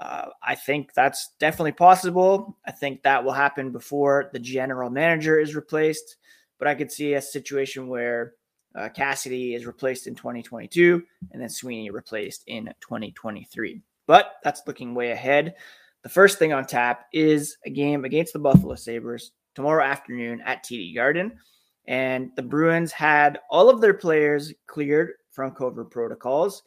Uh, 0.00 0.26
I 0.42 0.54
think 0.54 0.92
that's 0.94 1.32
definitely 1.38 1.72
possible. 1.72 2.58
I 2.66 2.72
think 2.72 3.02
that 3.02 3.24
will 3.24 3.32
happen 3.32 3.70
before 3.70 4.30
the 4.32 4.38
general 4.38 4.90
manager 4.90 5.38
is 5.38 5.54
replaced. 5.54 6.16
But 6.58 6.68
I 6.68 6.74
could 6.74 6.90
see 6.90 7.14
a 7.14 7.22
situation 7.22 7.88
where 7.88 8.34
uh, 8.74 8.88
Cassidy 8.88 9.54
is 9.54 9.66
replaced 9.66 10.06
in 10.06 10.14
2022 10.14 11.02
and 11.32 11.40
then 11.40 11.48
Sweeney 11.48 11.90
replaced 11.90 12.44
in 12.46 12.66
2023. 12.80 13.80
But 14.06 14.34
that's 14.42 14.62
looking 14.66 14.94
way 14.94 15.12
ahead. 15.12 15.54
The 16.02 16.08
first 16.08 16.38
thing 16.38 16.52
on 16.52 16.66
tap 16.66 17.06
is 17.12 17.56
a 17.64 17.70
game 17.70 18.04
against 18.04 18.32
the 18.32 18.38
Buffalo 18.38 18.74
Sabres 18.74 19.32
tomorrow 19.54 19.84
afternoon 19.84 20.42
at 20.44 20.64
TD 20.64 20.94
Garden. 20.94 21.38
And 21.86 22.30
the 22.36 22.42
Bruins 22.42 22.92
had 22.92 23.38
all 23.50 23.70
of 23.70 23.80
their 23.80 23.94
players 23.94 24.52
cleared 24.66 25.12
from 25.30 25.52
COVID 25.52 25.90
protocols 25.90 26.62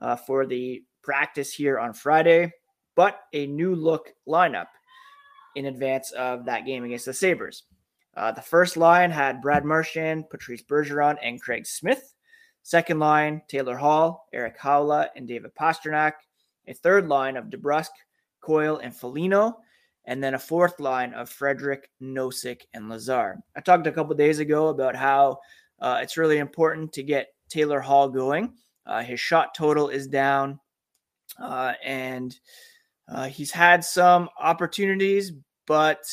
uh, 0.00 0.16
for 0.16 0.46
the 0.46 0.82
practice 1.02 1.52
here 1.52 1.78
on 1.78 1.92
Friday, 1.92 2.52
but 2.98 3.20
a 3.32 3.46
new 3.46 3.76
look 3.76 4.12
lineup 4.26 4.66
in 5.54 5.66
advance 5.66 6.10
of 6.10 6.44
that 6.46 6.66
game 6.66 6.82
against 6.82 7.06
the 7.06 7.14
Sabres. 7.14 7.62
Uh, 8.16 8.32
the 8.32 8.42
first 8.42 8.76
line 8.76 9.12
had 9.12 9.40
Brad 9.40 9.64
Marchand, 9.64 10.28
Patrice 10.28 10.64
Bergeron, 10.64 11.16
and 11.22 11.40
Craig 11.40 11.64
Smith. 11.64 12.12
Second 12.64 12.98
line, 12.98 13.40
Taylor 13.46 13.76
Hall, 13.76 14.26
Eric 14.32 14.58
Haula, 14.58 15.10
and 15.14 15.28
David 15.28 15.52
Pastrnak. 15.54 16.14
A 16.66 16.74
third 16.74 17.06
line 17.06 17.36
of 17.36 17.44
DeBrusk, 17.44 17.90
Coyle, 18.40 18.78
and 18.78 18.92
Foligno. 18.92 19.58
And 20.06 20.20
then 20.20 20.34
a 20.34 20.38
fourth 20.38 20.80
line 20.80 21.14
of 21.14 21.30
Frederic, 21.30 21.90
Nosek, 22.02 22.62
and 22.74 22.88
Lazar. 22.88 23.36
I 23.56 23.60
talked 23.60 23.86
a 23.86 23.92
couple 23.92 24.16
days 24.16 24.40
ago 24.40 24.70
about 24.70 24.96
how 24.96 25.38
uh, 25.78 26.00
it's 26.02 26.16
really 26.16 26.38
important 26.38 26.92
to 26.94 27.04
get 27.04 27.28
Taylor 27.48 27.78
Hall 27.78 28.08
going. 28.08 28.54
Uh, 28.84 29.04
his 29.04 29.20
shot 29.20 29.54
total 29.54 29.88
is 29.88 30.08
down, 30.08 30.58
uh, 31.40 31.74
and 31.84 32.36
uh, 33.10 33.26
he's 33.26 33.50
had 33.50 33.84
some 33.84 34.28
opportunities, 34.38 35.32
but 35.66 36.04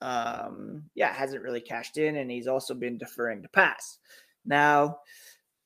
um, 0.00 0.84
yeah, 0.94 1.12
hasn't 1.12 1.42
really 1.42 1.60
cashed 1.60 1.96
in, 1.96 2.16
and 2.16 2.30
he's 2.30 2.46
also 2.46 2.74
been 2.74 2.98
deferring 2.98 3.42
to 3.42 3.48
pass. 3.48 3.98
Now, 4.44 4.98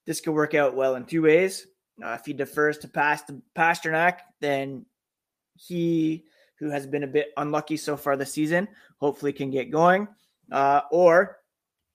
this 0.07 0.21
could 0.21 0.35
work 0.35 0.55
out 0.55 0.77
well 0.77 0.95
in 0.95 1.05
two 1.05 1.23
ways. 1.23 1.67
Uh, 2.03 2.13
if 2.13 2.25
he 2.25 2.33
defers 2.33 2.79
to 2.79 2.89
pass 2.89 3.23
to 3.23 3.43
Pastrnak, 3.57 4.19
then 4.41 4.87
he, 5.55 6.25
who 6.61 6.71
has 6.71 6.87
been 6.87 7.03
a 7.03 7.09
bit 7.09 7.33
unlucky 7.37 7.77
so 7.77 7.97
far 7.97 8.17
this 8.17 8.33
season, 8.33 8.69
hopefully 9.01 9.33
can 9.33 9.51
get 9.51 9.73
going. 9.73 10.07
Uh, 10.53 10.83
or 10.93 11.39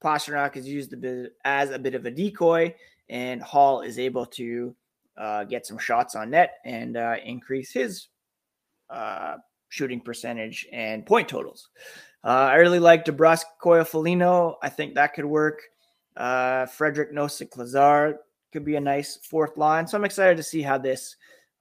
Pastrnak 0.03 0.57
is 0.57 0.67
used 0.67 0.91
a 0.91 0.97
bit 0.97 1.33
as 1.45 1.69
a 1.69 1.79
bit 1.79 1.95
of 1.95 2.05
a 2.05 2.11
decoy, 2.11 2.75
and 3.09 3.41
Hall 3.41 3.81
is 3.81 3.97
able 3.97 4.25
to 4.25 4.75
uh, 5.17 5.45
get 5.45 5.65
some 5.65 5.77
shots 5.77 6.15
on 6.15 6.31
net 6.31 6.57
and 6.65 6.97
uh, 6.97 7.15
increase 7.23 7.71
his 7.71 8.07
uh, 8.93 9.37
shooting 9.69 9.99
percentage 9.99 10.67
and 10.71 11.05
point 11.05 11.27
totals. 11.27 11.69
Uh, 12.23 12.49
I 12.51 12.55
really 12.55 12.79
like 12.79 13.03
DeBrusk 13.05 13.43
Coyle 13.59 13.83
Foligno. 13.83 14.57
I 14.61 14.69
think 14.69 14.95
that 14.95 15.13
could 15.13 15.25
work. 15.25 15.61
Uh, 16.15 16.67
Frederic 16.67 17.11
Nosek 17.11 17.57
Lazar 17.57 18.19
could 18.51 18.63
be 18.63 18.75
a 18.75 18.81
nice 18.81 19.17
fourth 19.17 19.57
line. 19.57 19.87
So 19.87 19.97
I'm 19.97 20.05
excited 20.05 20.37
to 20.37 20.43
see 20.43 20.61
how 20.61 20.77
this 20.77 21.15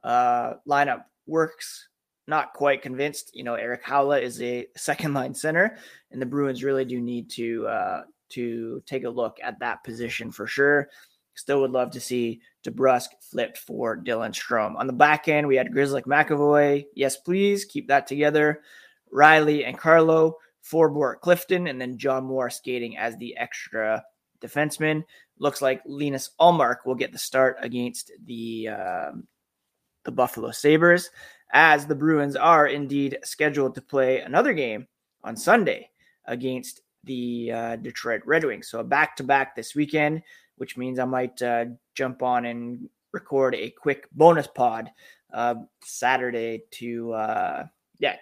uh, 0.05 0.55
lineup 0.69 1.05
works. 1.27 1.89
Not 2.29 2.53
quite 2.53 2.83
convinced. 2.83 3.33
You 3.35 3.43
know, 3.45 3.55
Eric 3.55 3.83
Haula 3.83 4.23
is 4.23 4.41
a 4.41 4.67
second 4.77 5.15
line 5.15 5.35
center, 5.35 5.77
and 6.13 6.23
the 6.23 6.27
Bruins 6.27 6.63
really 6.63 6.85
do 6.85 7.01
need 7.01 7.29
to 7.31 7.67
uh, 7.67 8.03
to 8.29 8.83
take 8.87 9.05
a 9.05 9.11
look 9.11 9.39
at 9.43 9.59
that 9.59 9.83
position 9.83 10.31
for 10.31 10.47
sure. 10.47 10.89
Still 11.35 11.61
would 11.63 11.71
love 11.71 11.91
to 11.93 12.01
see 12.01 12.41
DeBrusk 12.65 13.09
flipped 13.21 13.59
for 13.59 13.97
Dylan 13.97 14.33
Strome. 14.33 14.77
On 14.77 14.87
the 14.87 14.93
back 14.93 15.29
end, 15.29 15.47
we 15.47 15.57
had 15.57 15.73
Grzelcyk 15.73 16.05
McAvoy. 16.05 16.85
Yes, 16.95 17.17
please 17.17 17.65
keep 17.65 17.89
that 17.89 18.07
together. 18.07 18.63
Riley 19.11 19.65
and 19.65 19.79
Carlo, 19.79 20.37
Forbort 20.65 21.21
Clifton, 21.21 21.67
and 21.67 21.81
then 21.81 21.99
John 21.99 22.25
Moore 22.25 22.51
skating 22.51 22.97
as 22.97 23.17
the 23.17 23.37
extra 23.37 24.05
defenseman. 24.41 25.05
Looks 25.39 25.63
like 25.63 25.83
Linus 25.87 26.31
Ullmark 26.41 26.87
will 26.87 26.95
get 26.95 27.13
the 27.13 27.19
start 27.19 27.57
against 27.61 28.13
the 28.27 28.69
um, 28.69 29.27
the 30.05 30.13
Buffalo 30.13 30.51
Sabres, 30.51 31.11
as 31.53 31.87
the 31.87 31.95
Bruins 31.95 32.37
are 32.37 32.67
indeed 32.67 33.19
scheduled 33.25 33.75
to 33.75 33.83
play 33.83 34.21
another 34.21 34.53
game 34.53 34.87
on 35.25 35.37
Sunday 35.37 35.89
against 36.27 36.81
the 37.05 37.51
uh, 37.53 37.77
Detroit 37.77 38.23
Red 38.25 38.45
Wings. 38.45 38.69
So 38.69 38.81
a 38.81 38.85
back 38.85 39.17
to 39.17 39.25
back 39.25 39.55
this 39.55 39.75
weekend, 39.75 40.23
which 40.63 40.77
means 40.77 41.01
I 41.01 41.07
might 41.07 41.43
uh, 41.43 41.65
jump 41.97 42.23
on 42.23 42.45
and 42.45 42.89
record 43.11 43.57
a 43.57 43.69
quick 43.71 44.07
bonus 44.13 44.47
pod 44.47 44.93
uh, 45.35 45.57
Saturday 45.83 46.63
to 46.75 47.13
uh, 47.15 47.67
yeah 47.99 48.15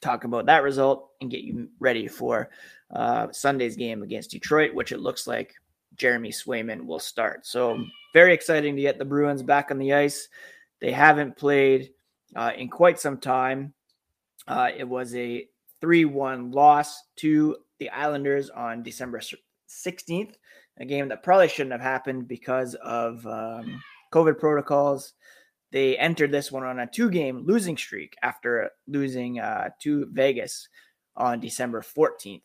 talk 0.00 0.22
about 0.22 0.46
that 0.46 0.62
result 0.62 1.10
and 1.20 1.28
get 1.28 1.40
you 1.40 1.68
ready 1.80 2.06
for 2.06 2.50
uh, 2.92 3.32
Sunday's 3.32 3.74
game 3.74 4.04
against 4.04 4.30
Detroit, 4.30 4.74
which 4.74 4.92
it 4.92 5.00
looks 5.00 5.26
like 5.26 5.54
Jeremy 5.96 6.30
Swayman 6.30 6.86
will 6.86 7.00
start. 7.00 7.44
So 7.44 7.82
very 8.12 8.32
exciting 8.32 8.76
to 8.76 8.82
get 8.82 9.00
the 9.00 9.04
Bruins 9.04 9.42
back 9.42 9.72
on 9.72 9.78
the 9.78 9.92
ice. 9.92 10.28
They 10.80 10.92
haven't 10.92 11.36
played 11.36 11.90
uh, 12.36 12.52
in 12.56 12.68
quite 12.68 13.00
some 13.00 13.18
time. 13.18 13.74
Uh, 14.46 14.68
it 14.76 14.88
was 14.88 15.16
a 15.16 15.48
3 15.80 16.04
1 16.04 16.52
loss 16.52 17.02
to 17.16 17.56
the 17.80 17.90
Islanders 17.90 18.50
on 18.50 18.84
December 18.84 19.20
16th, 19.68 20.34
a 20.78 20.84
game 20.84 21.08
that 21.08 21.22
probably 21.22 21.48
shouldn't 21.48 21.72
have 21.72 21.80
happened 21.80 22.28
because 22.28 22.74
of 22.76 23.26
um, 23.26 23.82
COVID 24.12 24.38
protocols. 24.38 25.14
They 25.72 25.96
entered 25.98 26.32
this 26.32 26.52
one 26.52 26.64
on 26.64 26.80
a 26.80 26.86
two 26.86 27.10
game 27.10 27.44
losing 27.44 27.76
streak 27.76 28.14
after 28.22 28.70
losing 28.86 29.40
uh, 29.40 29.70
to 29.80 30.06
Vegas 30.12 30.68
on 31.16 31.40
December 31.40 31.82
14th. 31.82 32.42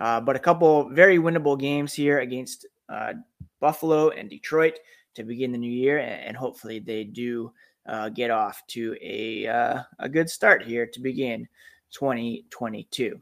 Uh, 0.00 0.20
but 0.20 0.36
a 0.36 0.40
couple 0.40 0.88
very 0.90 1.18
winnable 1.18 1.58
games 1.58 1.92
here 1.92 2.18
against 2.18 2.66
uh, 2.88 3.12
Buffalo 3.60 4.10
and 4.10 4.28
Detroit 4.28 4.78
to 5.14 5.22
begin 5.22 5.52
the 5.52 5.58
new 5.58 5.70
year, 5.70 5.98
and, 5.98 6.36
hopefully 6.36 6.80
they 6.80 7.04
do 7.04 7.52
uh, 7.86 8.08
get 8.08 8.30
off 8.30 8.62
to 8.66 8.96
a 9.00 9.46
uh, 9.46 9.82
a 10.00 10.08
good 10.08 10.28
start 10.28 10.64
here 10.64 10.86
to 10.86 11.00
begin 11.00 11.46
2022. 11.92 13.20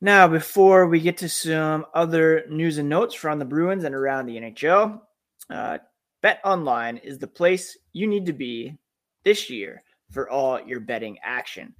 Now, 0.00 0.28
before 0.28 0.86
we 0.86 1.00
get 1.00 1.16
to 1.18 1.28
some 1.28 1.86
other 1.94 2.44
news 2.50 2.78
and 2.78 2.88
notes 2.88 3.14
from 3.14 3.38
the 3.38 3.44
Bruins 3.44 3.84
and 3.84 3.94
around 3.94 4.26
the 4.26 4.36
NHL, 4.36 5.00
uh, 5.50 5.78
Bet 6.20 6.40
Online 6.44 6.96
is 6.98 7.18
the 7.18 7.26
place 7.26 7.76
you 7.92 8.06
need 8.06 8.26
to 8.26 8.32
be 8.32 8.76
this 9.24 9.48
year 9.48 9.82
for 10.10 10.28
all 10.28 10.60
your 10.60 10.80
betting 10.80 11.18
action. 11.22 11.74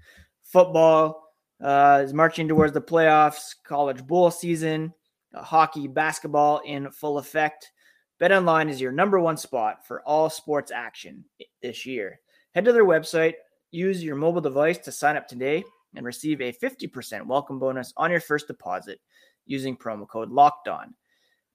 Football 0.44 1.24
uh, 1.62 2.02
is 2.04 2.12
marching 2.12 2.48
towards 2.48 2.72
the 2.72 2.80
playoffs, 2.80 3.54
college 3.64 4.06
bowl 4.06 4.30
season, 4.30 4.92
uh, 5.34 5.42
hockey, 5.42 5.88
basketball 5.88 6.60
in 6.64 6.90
full 6.90 7.18
effect. 7.18 7.72
BetOnline 8.20 8.70
is 8.70 8.80
your 8.80 8.92
number 8.92 9.18
one 9.20 9.36
spot 9.36 9.86
for 9.86 10.02
all 10.02 10.30
sports 10.30 10.70
action 10.70 11.24
this 11.62 11.84
year. 11.84 12.20
Head 12.54 12.64
to 12.66 12.72
their 12.72 12.84
website, 12.84 13.34
use 13.70 14.02
your 14.02 14.16
mobile 14.16 14.40
device 14.40 14.78
to 14.78 14.92
sign 14.92 15.16
up 15.16 15.26
today, 15.26 15.64
and 15.96 16.04
receive 16.04 16.40
a 16.40 16.52
50% 16.52 17.26
welcome 17.26 17.58
bonus 17.58 17.92
on 17.96 18.10
your 18.10 18.20
first 18.20 18.46
deposit 18.46 19.00
using 19.46 19.76
promo 19.76 20.08
code 20.08 20.30
Locked 20.30 20.68
On. 20.68 20.94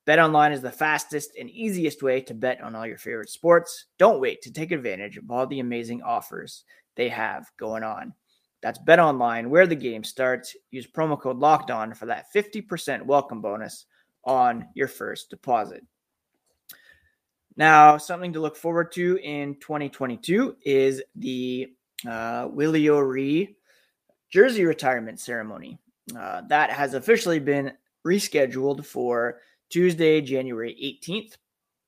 BetOnline 0.08 0.52
is 0.52 0.62
the 0.62 0.72
fastest 0.72 1.32
and 1.40 1.50
easiest 1.50 2.02
way 2.02 2.22
to 2.22 2.34
bet 2.34 2.62
on 2.62 2.76
all 2.76 2.88
your 2.88 2.98
favorite 2.98 3.30
sports. 3.30 3.86
Don't 3.98 4.20
wait 4.20 4.42
to 4.42 4.52
take 4.52 4.72
advantage 4.72 5.18
of 5.18 5.30
all 5.30 5.46
the 5.46 5.60
amazing 5.60 6.02
offers 6.02 6.64
they 6.96 7.10
have 7.10 7.52
going 7.58 7.84
on. 7.84 8.14
That's 8.62 8.80
BetOnline, 8.80 9.48
where 9.48 9.68
the 9.68 9.76
game 9.76 10.04
starts. 10.04 10.56
Use 10.72 10.88
promo 10.88 11.20
code 11.20 11.38
Locked 11.38 11.72
On 11.72 11.94
for 11.94 12.08
that 12.08 12.26
50% 12.36 13.06
welcome 13.06 13.42
bonus 13.42 13.86
on 14.24 14.68
your 14.74 14.88
first 14.88 15.30
deposit. 15.30 15.86
Now, 17.56 17.98
something 17.98 18.34
to 18.34 18.40
look 18.40 18.56
forward 18.56 18.92
to 18.94 19.20
in 19.22 19.56
2022 19.56 20.58
is 20.64 21.04
the 21.16 21.74
uh, 22.08 22.48
Willie 22.50 22.90
O'Ree 22.90 23.56
jersey 24.30 24.66
retirement 24.66 25.20
ceremony. 25.20 25.80
Uh, 26.18 26.42
that 26.48 26.72
has 26.72 26.94
officially 26.94 27.40
been 27.40 27.72
rescheduled 28.06 28.86
for 28.86 29.40
Tuesday, 29.70 30.22
January 30.22 30.76
18th, 31.04 31.38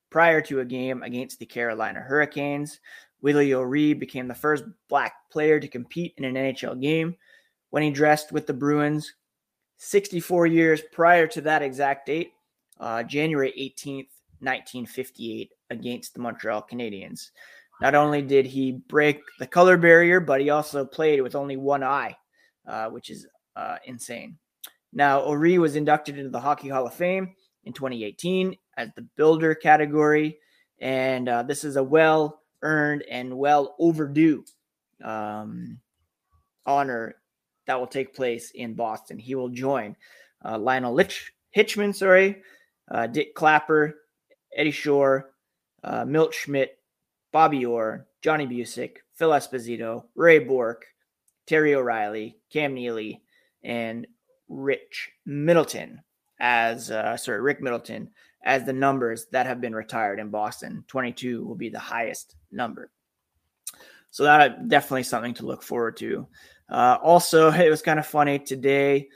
prior 0.10 0.42
to 0.42 0.60
a 0.60 0.66
game 0.66 1.02
against 1.04 1.40
the 1.40 1.46
Carolina 1.46 2.00
Hurricanes. 2.00 2.80
Willie 3.22 3.54
O'Ree 3.54 3.94
became 3.94 4.28
the 4.28 4.36
first 4.36 4.64
black 4.90 5.14
player 5.32 5.60
to 5.60 5.68
compete 5.68 6.14
in 6.18 6.26
an 6.26 6.36
NHL 6.36 6.80
game 6.82 7.16
when 7.70 7.84
he 7.84 7.92
dressed 7.92 8.32
with 8.32 8.48
the 8.48 8.54
Bruins 8.54 9.14
64 9.78 10.46
years 10.48 10.82
prior 10.92 11.26
to 11.28 11.42
that 11.42 11.64
exact 11.64 12.06
date, 12.06 12.34
uh, 12.80 13.02
January 13.04 13.52
18th, 13.58 14.10
1958 14.42 15.52
against 15.70 16.14
the 16.14 16.20
Montreal 16.20 16.66
Canadiens. 16.70 17.32
Not 17.80 17.96
only 17.96 18.22
did 18.22 18.46
he 18.46 18.74
break 18.74 19.22
the 19.40 19.48
color 19.48 19.78
barrier, 19.78 20.20
but 20.20 20.42
he 20.42 20.52
also 20.52 20.86
played 20.86 21.22
with 21.22 21.36
only 21.36 21.58
one 21.58 21.84
eye, 21.84 22.16
uh, 22.72 22.88
which 22.88 23.10
is 23.10 23.28
uh, 23.58 23.76
insane. 23.86 24.38
Now, 24.94 25.22
O'Ree 25.22 25.58
was 25.58 25.76
inducted 25.76 26.18
into 26.18 26.30
the 26.30 26.40
Hockey 26.40 26.70
Hall 26.70 26.88
of 26.88 26.94
Fame 26.94 27.36
in 27.66 27.74
2018 27.74 28.56
as 28.78 28.90
the 28.96 29.06
builder 29.18 29.54
category, 29.54 30.40
and 30.80 31.28
uh, 31.28 31.44
this 31.44 31.66
is 31.66 31.76
a 31.76 31.84
well 31.84 32.42
earned 32.62 33.04
and 33.12 33.38
well 33.38 33.76
overdue 33.78 34.46
um, 35.04 35.80
honor 36.66 37.16
that 37.68 37.78
will 37.78 37.88
take 37.88 38.16
place 38.16 38.52
in 38.52 38.74
Boston. 38.74 39.20
He 39.20 39.36
will 39.36 39.50
join 39.50 39.98
uh, 40.44 40.58
Lionel 40.58 40.96
Litch, 40.96 41.32
Hitchman, 41.56 41.94
sorry, 41.94 42.42
uh, 42.90 43.08
Dick 43.08 43.36
Clapper, 43.36 43.96
Eddie 44.56 44.72
Shore, 44.72 45.32
Milt 46.06 46.34
Schmidt, 46.34 46.78
Bobby 47.34 47.66
Orr, 47.66 48.08
Johnny 48.22 48.48
Bucyk, 48.48 48.98
Phil 49.16 49.32
Esposito, 49.32 50.06
Ray 50.16 50.40
Bourque, 50.40 50.86
Terry 51.52 51.76
O'Reilly, 51.76 52.38
Cam 52.50 52.74
Neely, 52.76 53.22
and 53.62 54.08
Rich 54.48 55.12
Middleton 55.26 56.02
as 56.40 56.90
uh, 56.90 57.18
sorry 57.18 57.42
Rick 57.42 57.62
Middleton 57.62 58.10
as 58.42 58.64
the 58.64 58.72
numbers 58.72 59.26
that 59.34 59.48
have 59.48 59.60
been 59.60 59.76
retired 59.76 60.22
in 60.22 60.30
Boston. 60.30 60.86
22 60.88 61.44
will 61.44 61.56
be 61.56 61.68
the 61.68 61.78
highest 61.78 62.38
number. 62.54 62.90
So 64.12 64.24
that 64.24 64.70
definitely 64.70 65.04
something 65.04 65.34
to 65.36 65.46
look 65.46 65.62
forward 65.62 65.98
to. 65.98 66.26
Uh, 66.70 66.98
also, 67.04 67.52
it 67.52 67.70
was 67.70 67.82
kind 67.82 68.00
of 68.00 68.08
funny 68.08 68.40
today 68.40 69.10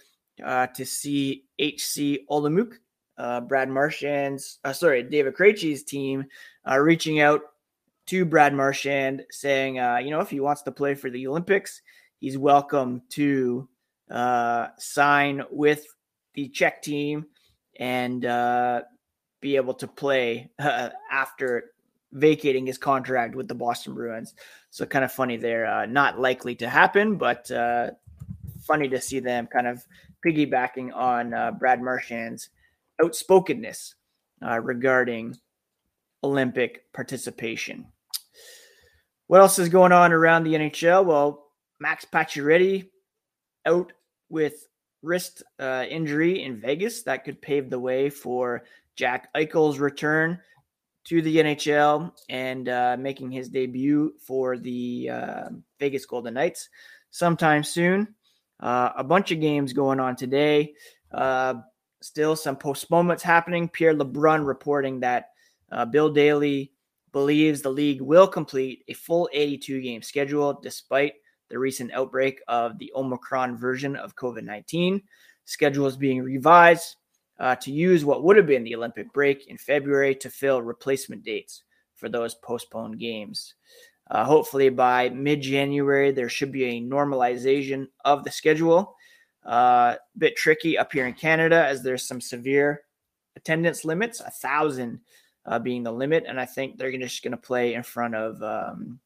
uh, 0.43 0.67
to 0.75 0.85
see 0.85 1.45
HC 1.57 2.27
Olomouc 2.29 2.73
uh, 3.17 3.39
Brad 3.39 3.69
Marchand's, 3.69 4.59
uh, 4.65 4.73
sorry, 4.73 5.03
David 5.03 5.35
Krejci's 5.35 5.83
team 5.83 6.25
uh, 6.69 6.77
reaching 6.79 7.21
out 7.21 7.43
to 8.07 8.25
Brad 8.25 8.53
Marchand 8.53 9.23
saying, 9.31 9.79
uh, 9.79 9.99
you 10.03 10.11
know, 10.11 10.19
if 10.19 10.29
he 10.29 10.41
wants 10.41 10.63
to 10.63 10.71
play 10.73 10.95
for 10.95 11.09
the 11.09 11.27
Olympics, 11.27 11.81
he's 12.19 12.37
welcome 12.37 13.01
to 13.09 13.67
uh, 14.09 14.67
sign 14.77 15.43
with 15.49 15.85
the 16.33 16.49
Czech 16.49 16.81
team 16.81 17.25
and 17.79 18.25
uh, 18.25 18.81
be 19.41 19.55
able 19.55 19.73
to 19.75 19.87
play 19.87 20.49
after 21.11 21.71
vacating 22.11 22.65
his 22.65 22.77
contract 22.77 23.35
with 23.35 23.47
the 23.47 23.55
Boston 23.55 23.93
Bruins. 23.93 24.33
So 24.69 24.85
kind 24.85 25.05
of 25.05 25.11
funny 25.11 25.37
there. 25.37 25.85
not 25.87 26.19
likely 26.19 26.55
to 26.55 26.69
happen, 26.69 27.17
but 27.17 27.49
funny 28.61 28.89
to 28.89 29.01
see 29.01 29.19
them 29.19 29.47
kind 29.47 29.67
of 29.67 29.85
piggybacking 30.25 30.95
on 30.95 31.57
Brad 31.59 31.81
Marchand's 31.81 32.49
outspokenness 33.01 33.95
uh, 34.45 34.59
regarding 34.59 35.35
Olympic 36.23 36.91
participation. 36.93 37.85
What 39.27 39.41
else 39.41 39.59
is 39.59 39.69
going 39.69 39.91
on 39.91 40.13
around 40.13 40.43
the 40.43 40.53
NHL? 40.53 41.05
Well, 41.05 41.44
Max 41.79 42.05
Pacioretty 42.05 42.89
out 43.65 43.93
with 44.29 44.67
wrist 45.01 45.43
uh, 45.59 45.85
injury 45.89 46.43
in 46.43 46.59
Vegas. 46.59 47.03
That 47.03 47.23
could 47.23 47.41
pave 47.41 47.69
the 47.69 47.79
way 47.79 48.09
for 48.09 48.63
Jack 48.95 49.29
Eichel's 49.35 49.79
return 49.79 50.39
to 51.05 51.21
the 51.21 51.37
NHL 51.37 52.11
and 52.29 52.67
uh, 52.69 52.97
making 52.99 53.31
his 53.31 53.49
debut 53.49 54.13
for 54.19 54.57
the 54.57 55.09
uh, 55.11 55.49
Vegas 55.79 56.05
Golden 56.05 56.33
Knights 56.33 56.69
sometime 57.11 57.63
soon. 57.63 58.15
Uh, 58.59 58.91
a 58.97 59.03
bunch 59.03 59.31
of 59.31 59.41
games 59.41 59.73
going 59.73 59.99
on 59.99 60.15
today. 60.15 60.73
Uh, 61.11 61.55
Still 62.01 62.35
some 62.35 62.55
postponements 62.55 63.23
happening. 63.23 63.67
Pierre 63.67 63.95
LeBrun 63.95 64.45
reporting 64.45 64.99
that 64.99 65.31
Uh, 65.71 65.85
Bill 65.85 66.11
Daly 66.13 66.71
believes 67.11 67.61
the 67.61 67.71
league 67.71 67.99
will 67.99 68.27
complete 68.27 68.83
a 68.87 68.93
full 68.93 69.27
82 69.33 69.81
game 69.81 70.03
schedule 70.03 70.59
despite 70.61 71.13
the 71.49 71.59
recent 71.59 71.91
outbreak 71.93 72.41
of 72.47 72.77
the 72.79 72.91
Omicron 72.95 73.57
version 73.57 73.95
of 73.95 74.15
COVID 74.15 74.43
19. 74.43 75.01
Schedule 75.45 75.87
is 75.87 75.97
being 75.97 76.21
revised 76.21 76.95
uh, 77.39 77.55
to 77.55 77.71
use 77.71 78.05
what 78.05 78.23
would 78.23 78.37
have 78.37 78.47
been 78.47 78.63
the 78.63 78.75
Olympic 78.75 79.11
break 79.13 79.47
in 79.47 79.57
February 79.57 80.15
to 80.15 80.29
fill 80.29 80.61
replacement 80.61 81.23
dates 81.23 81.63
for 81.95 82.09
those 82.09 82.35
postponed 82.35 82.99
games. 82.99 83.55
Uh, 84.09 84.23
hopefully, 84.23 84.69
by 84.69 85.09
mid 85.09 85.41
January, 85.41 86.11
there 86.11 86.29
should 86.29 86.51
be 86.51 86.65
a 86.65 86.81
normalization 86.81 87.87
of 88.03 88.23
the 88.23 88.31
schedule. 88.31 88.95
Uh, 89.43 89.95
bit 90.17 90.35
tricky 90.35 90.77
up 90.77 90.91
here 90.91 91.07
in 91.07 91.13
Canada 91.13 91.65
as 91.65 91.83
there's 91.83 92.07
some 92.07 92.21
severe 92.21 92.81
attendance 93.35 93.85
limits, 93.85 94.19
a 94.19 94.31
thousand 94.31 94.99
uh, 95.45 95.59
being 95.59 95.83
the 95.83 95.91
limit, 95.91 96.23
and 96.27 96.39
I 96.39 96.45
think 96.45 96.77
they're 96.77 96.91
just 96.97 97.23
going 97.23 97.31
to 97.31 97.37
play 97.37 97.73
in 97.73 97.83
front 97.83 98.15
of 98.15 98.41
um, 98.41 98.99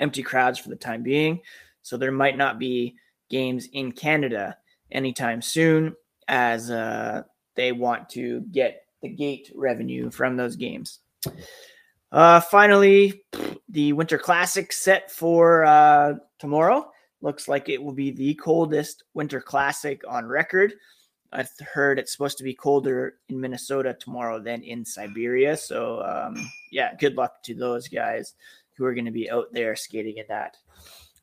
empty 0.00 0.22
crowds 0.22 0.58
for 0.58 0.68
the 0.68 0.76
time 0.76 1.02
being. 1.02 1.40
So 1.82 1.96
there 1.96 2.12
might 2.12 2.36
not 2.36 2.58
be 2.58 2.96
games 3.30 3.68
in 3.72 3.92
Canada 3.92 4.56
anytime 4.90 5.42
soon 5.42 5.94
as 6.28 6.70
uh, 6.70 7.22
they 7.54 7.72
want 7.72 8.08
to 8.10 8.40
get 8.52 8.84
the 9.02 9.08
gate 9.08 9.50
revenue 9.54 10.10
from 10.10 10.36
those 10.36 10.56
games. 10.56 11.00
Uh, 12.10 12.40
finally, 12.40 13.22
the 13.68 13.92
Winter 13.92 14.18
Classic 14.18 14.72
set 14.72 15.10
for 15.10 15.64
uh, 15.64 16.14
tomorrow 16.38 16.90
looks 17.20 17.48
like 17.48 17.68
it 17.68 17.82
will 17.82 17.92
be 17.92 18.10
the 18.10 18.34
coldest 18.34 19.04
Winter 19.14 19.40
Classic 19.40 20.02
on 20.08 20.26
record. 20.26 20.74
I've 21.32 21.50
heard 21.72 21.98
it's 21.98 22.12
supposed 22.12 22.38
to 22.38 22.44
be 22.44 22.54
colder 22.54 23.16
in 23.28 23.38
Minnesota 23.40 23.94
tomorrow 23.98 24.40
than 24.40 24.62
in 24.62 24.84
Siberia. 24.84 25.56
So, 25.56 26.02
um, 26.02 26.50
yeah, 26.72 26.94
good 26.94 27.16
luck 27.16 27.42
to 27.42 27.54
those 27.54 27.86
guys 27.88 28.34
who 28.78 28.84
are 28.84 28.94
going 28.94 29.04
to 29.04 29.10
be 29.10 29.30
out 29.30 29.48
there 29.52 29.76
skating 29.76 30.18
in 30.18 30.24
that. 30.28 30.56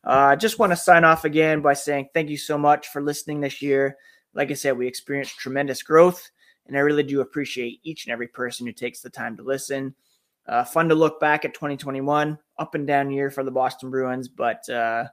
Uh, 0.06 0.10
I 0.10 0.34
uh, 0.34 0.36
just 0.36 0.60
want 0.60 0.72
to 0.72 0.78
sign 0.78 1.04
off 1.04 1.26
again 1.26 1.62
by 1.62 1.74
saying 1.74 2.10
thank 2.14 2.30
you 2.30 2.38
so 2.38 2.58
much 2.58 2.90
for 2.90 3.02
listening 3.02 3.40
this 3.40 3.62
year. 3.62 3.98
Like 4.36 4.52
I 4.52 4.54
said, 4.54 4.78
we 4.78 4.86
experienced 4.86 5.40
tremendous 5.40 5.82
growth, 5.82 6.30
and 6.68 6.78
I 6.78 6.82
really 6.82 7.02
do 7.02 7.22
appreciate 7.22 7.80
each 7.84 8.06
and 8.06 8.12
every 8.12 8.28
person 8.28 8.68
who 8.68 8.74
takes 8.74 9.02
the 9.02 9.10
time 9.10 9.36
to 9.38 9.44
listen. 9.44 9.96
Uh, 10.48 10.64
fun 10.64 10.90
to 10.90 10.96
look 10.96 11.20
back 11.20 11.44
at 11.44 11.56
2021, 11.56 12.38
up 12.60 12.76
and 12.76 12.86
down 12.86 13.10
year 13.10 13.32
for 13.32 13.44
the 13.44 13.50
Boston 13.50 13.90
Bruins, 13.90 14.28
but 14.28 14.68
uh, 14.70 15.06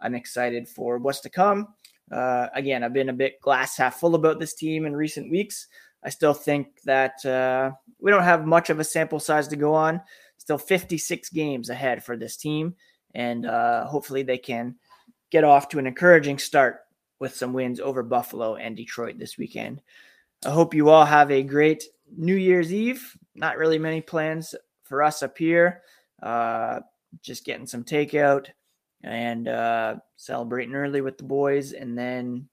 I'm 0.00 0.14
excited 0.14 0.66
for 0.66 0.96
what's 0.96 1.20
to 1.20 1.30
come. 1.30 1.74
Uh, 2.10 2.46
again, 2.54 2.82
I've 2.82 2.94
been 2.94 3.10
a 3.10 3.14
bit 3.14 3.40
glass 3.42 3.76
half 3.76 4.00
full 4.00 4.14
about 4.14 4.40
this 4.40 4.54
team 4.54 4.86
in 4.86 4.96
recent 4.96 5.30
weeks. 5.30 5.66
I 6.02 6.08
still 6.08 6.32
think 6.32 6.68
that 6.84 7.24
uh, 7.26 7.72
we 8.00 8.10
don't 8.10 8.22
have 8.22 8.46
much 8.46 8.70
of 8.70 8.80
a 8.80 8.84
sample 8.84 9.20
size 9.20 9.48
to 9.48 9.56
go 9.56 9.74
on. 9.74 10.00
Still 10.48 10.56
56 10.56 11.28
games 11.28 11.68
ahead 11.68 12.02
for 12.02 12.16
this 12.16 12.38
team, 12.38 12.74
and 13.14 13.44
uh, 13.44 13.84
hopefully 13.84 14.22
they 14.22 14.38
can 14.38 14.76
get 15.28 15.44
off 15.44 15.68
to 15.68 15.78
an 15.78 15.86
encouraging 15.86 16.38
start 16.38 16.78
with 17.18 17.36
some 17.36 17.52
wins 17.52 17.80
over 17.80 18.02
Buffalo 18.02 18.54
and 18.56 18.74
Detroit 18.74 19.18
this 19.18 19.36
weekend. 19.36 19.82
I 20.46 20.48
hope 20.48 20.72
you 20.72 20.88
all 20.88 21.04
have 21.04 21.30
a 21.30 21.42
great 21.42 21.84
New 22.16 22.34
Year's 22.34 22.72
Eve. 22.72 23.14
Not 23.34 23.58
really 23.58 23.78
many 23.78 24.00
plans 24.00 24.54
for 24.84 25.02
us 25.02 25.22
up 25.22 25.36
here. 25.36 25.82
Uh, 26.22 26.80
just 27.20 27.44
getting 27.44 27.66
some 27.66 27.84
takeout 27.84 28.46
and 29.04 29.48
uh, 29.48 29.96
celebrating 30.16 30.74
early 30.74 31.02
with 31.02 31.18
the 31.18 31.24
boys, 31.24 31.72
and 31.72 31.98
then 31.98 32.48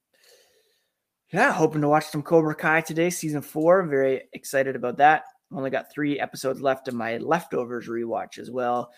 yeah, 1.31 1.53
hoping 1.53 1.79
to 1.79 1.87
watch 1.87 2.07
some 2.07 2.23
Cobra 2.23 2.55
Kai 2.55 2.81
today, 2.81 3.09
season 3.09 3.41
four. 3.41 3.83
Very 3.83 4.23
excited 4.33 4.75
about 4.75 4.97
that. 4.97 5.23
Only 5.51 5.69
got 5.69 5.91
three 5.91 6.19
episodes 6.19 6.61
left 6.61 6.87
of 6.87 6.93
my 6.93 7.17
leftovers 7.17 7.87
rewatch 7.87 8.37
as 8.37 8.49
well, 8.49 8.91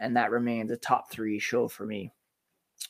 and 0.00 0.16
that 0.16 0.30
remains 0.30 0.70
a 0.70 0.76
top 0.76 1.10
three 1.10 1.38
show 1.38 1.68
for 1.68 1.86
me. 1.86 2.12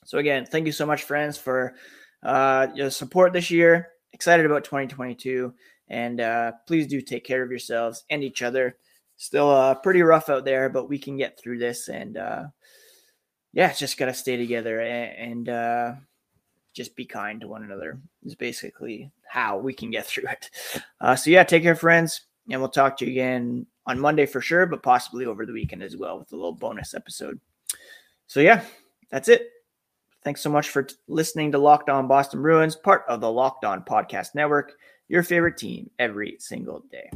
So 0.05 0.19
again, 0.19 0.47
thank 0.47 0.67
you 0.67 0.73
so 0.73 0.87
much, 0.87 1.05
friends, 1.05 1.39
for 1.39 1.75
uh, 2.23 2.69
your 2.75 2.91
support 2.91 3.33
this 3.33 3.51
year. 3.51 3.89
Excited 4.13 4.47
about 4.47 4.65
2022, 4.65 5.55
and 5.89 6.21
uh, 6.21 6.53
please 6.67 6.87
do 6.87 7.01
take 7.01 7.25
care 7.25 7.43
of 7.43 7.51
yourselves 7.51 8.05
and 8.11 8.23
each 8.23 8.43
other. 8.43 8.77
Still 9.17 9.51
uh, 9.51 9.75
pretty 9.77 10.03
rough 10.03 10.29
out 10.29 10.45
there, 10.45 10.69
but 10.69 10.89
we 10.89 10.99
can 10.99 11.17
get 11.17 11.39
through 11.39 11.59
this, 11.59 11.89
and 11.89 12.17
uh, 12.17 12.45
yeah, 13.53 13.73
just 13.73 13.97
gotta 13.97 14.15
stay 14.15 14.37
together 14.37 14.81
and, 14.81 15.31
and 15.31 15.49
uh, 15.49 15.93
just 16.75 16.97
be 16.97 17.07
kind 17.07 17.41
to 17.41 17.49
one 17.49 17.63
another. 17.63 18.01
Is 18.25 18.35
basically 18.35 19.13
how 19.27 19.59
we 19.59 19.73
can 19.73 19.91
get 19.91 20.07
through 20.07 20.29
it. 20.31 20.51
Uh, 21.01 21.17
so 21.17 21.31
yeah, 21.31 21.45
take 21.45 21.63
care, 21.63 21.77
friends, 21.77 22.23
and 22.51 22.61
we'll 22.61 22.69
talk 22.69 22.97
to 22.99 23.05
you 23.05 23.13
again 23.13 23.67
on 23.87 23.99
Monday 23.99 24.27
for 24.27 24.41
sure, 24.41 24.67
but 24.67 24.83
possibly 24.83 25.27
over 25.27 25.47
the 25.47 25.53
weekend 25.53 25.83
as 25.83 25.97
well 25.97 26.19
with 26.19 26.33
a 26.33 26.37
little 26.37 26.53
bonus 26.53 26.95
episode. 26.95 27.39
So 28.27 28.41
yeah, 28.41 28.63
that's 29.11 29.29
it. 29.29 29.51
Thanks 30.23 30.41
so 30.41 30.51
much 30.51 30.71
for 30.71 30.85
t- 30.85 30.95
listening 31.07 31.53
to 31.53 31.59
Locked 31.59 31.91
On 31.91 32.09
Boston 32.09 32.41
Bruins, 32.41 32.77
part 32.77 33.05
of 33.09 33.21
the 33.21 33.31
Locked 33.31 33.65
On 33.65 33.83
Podcast 33.83 34.35
Network, 34.35 34.73
your 35.09 35.23
favorite 35.23 35.59
team 35.59 35.91
every 35.99 36.37
single 36.39 36.83
day. 36.91 37.11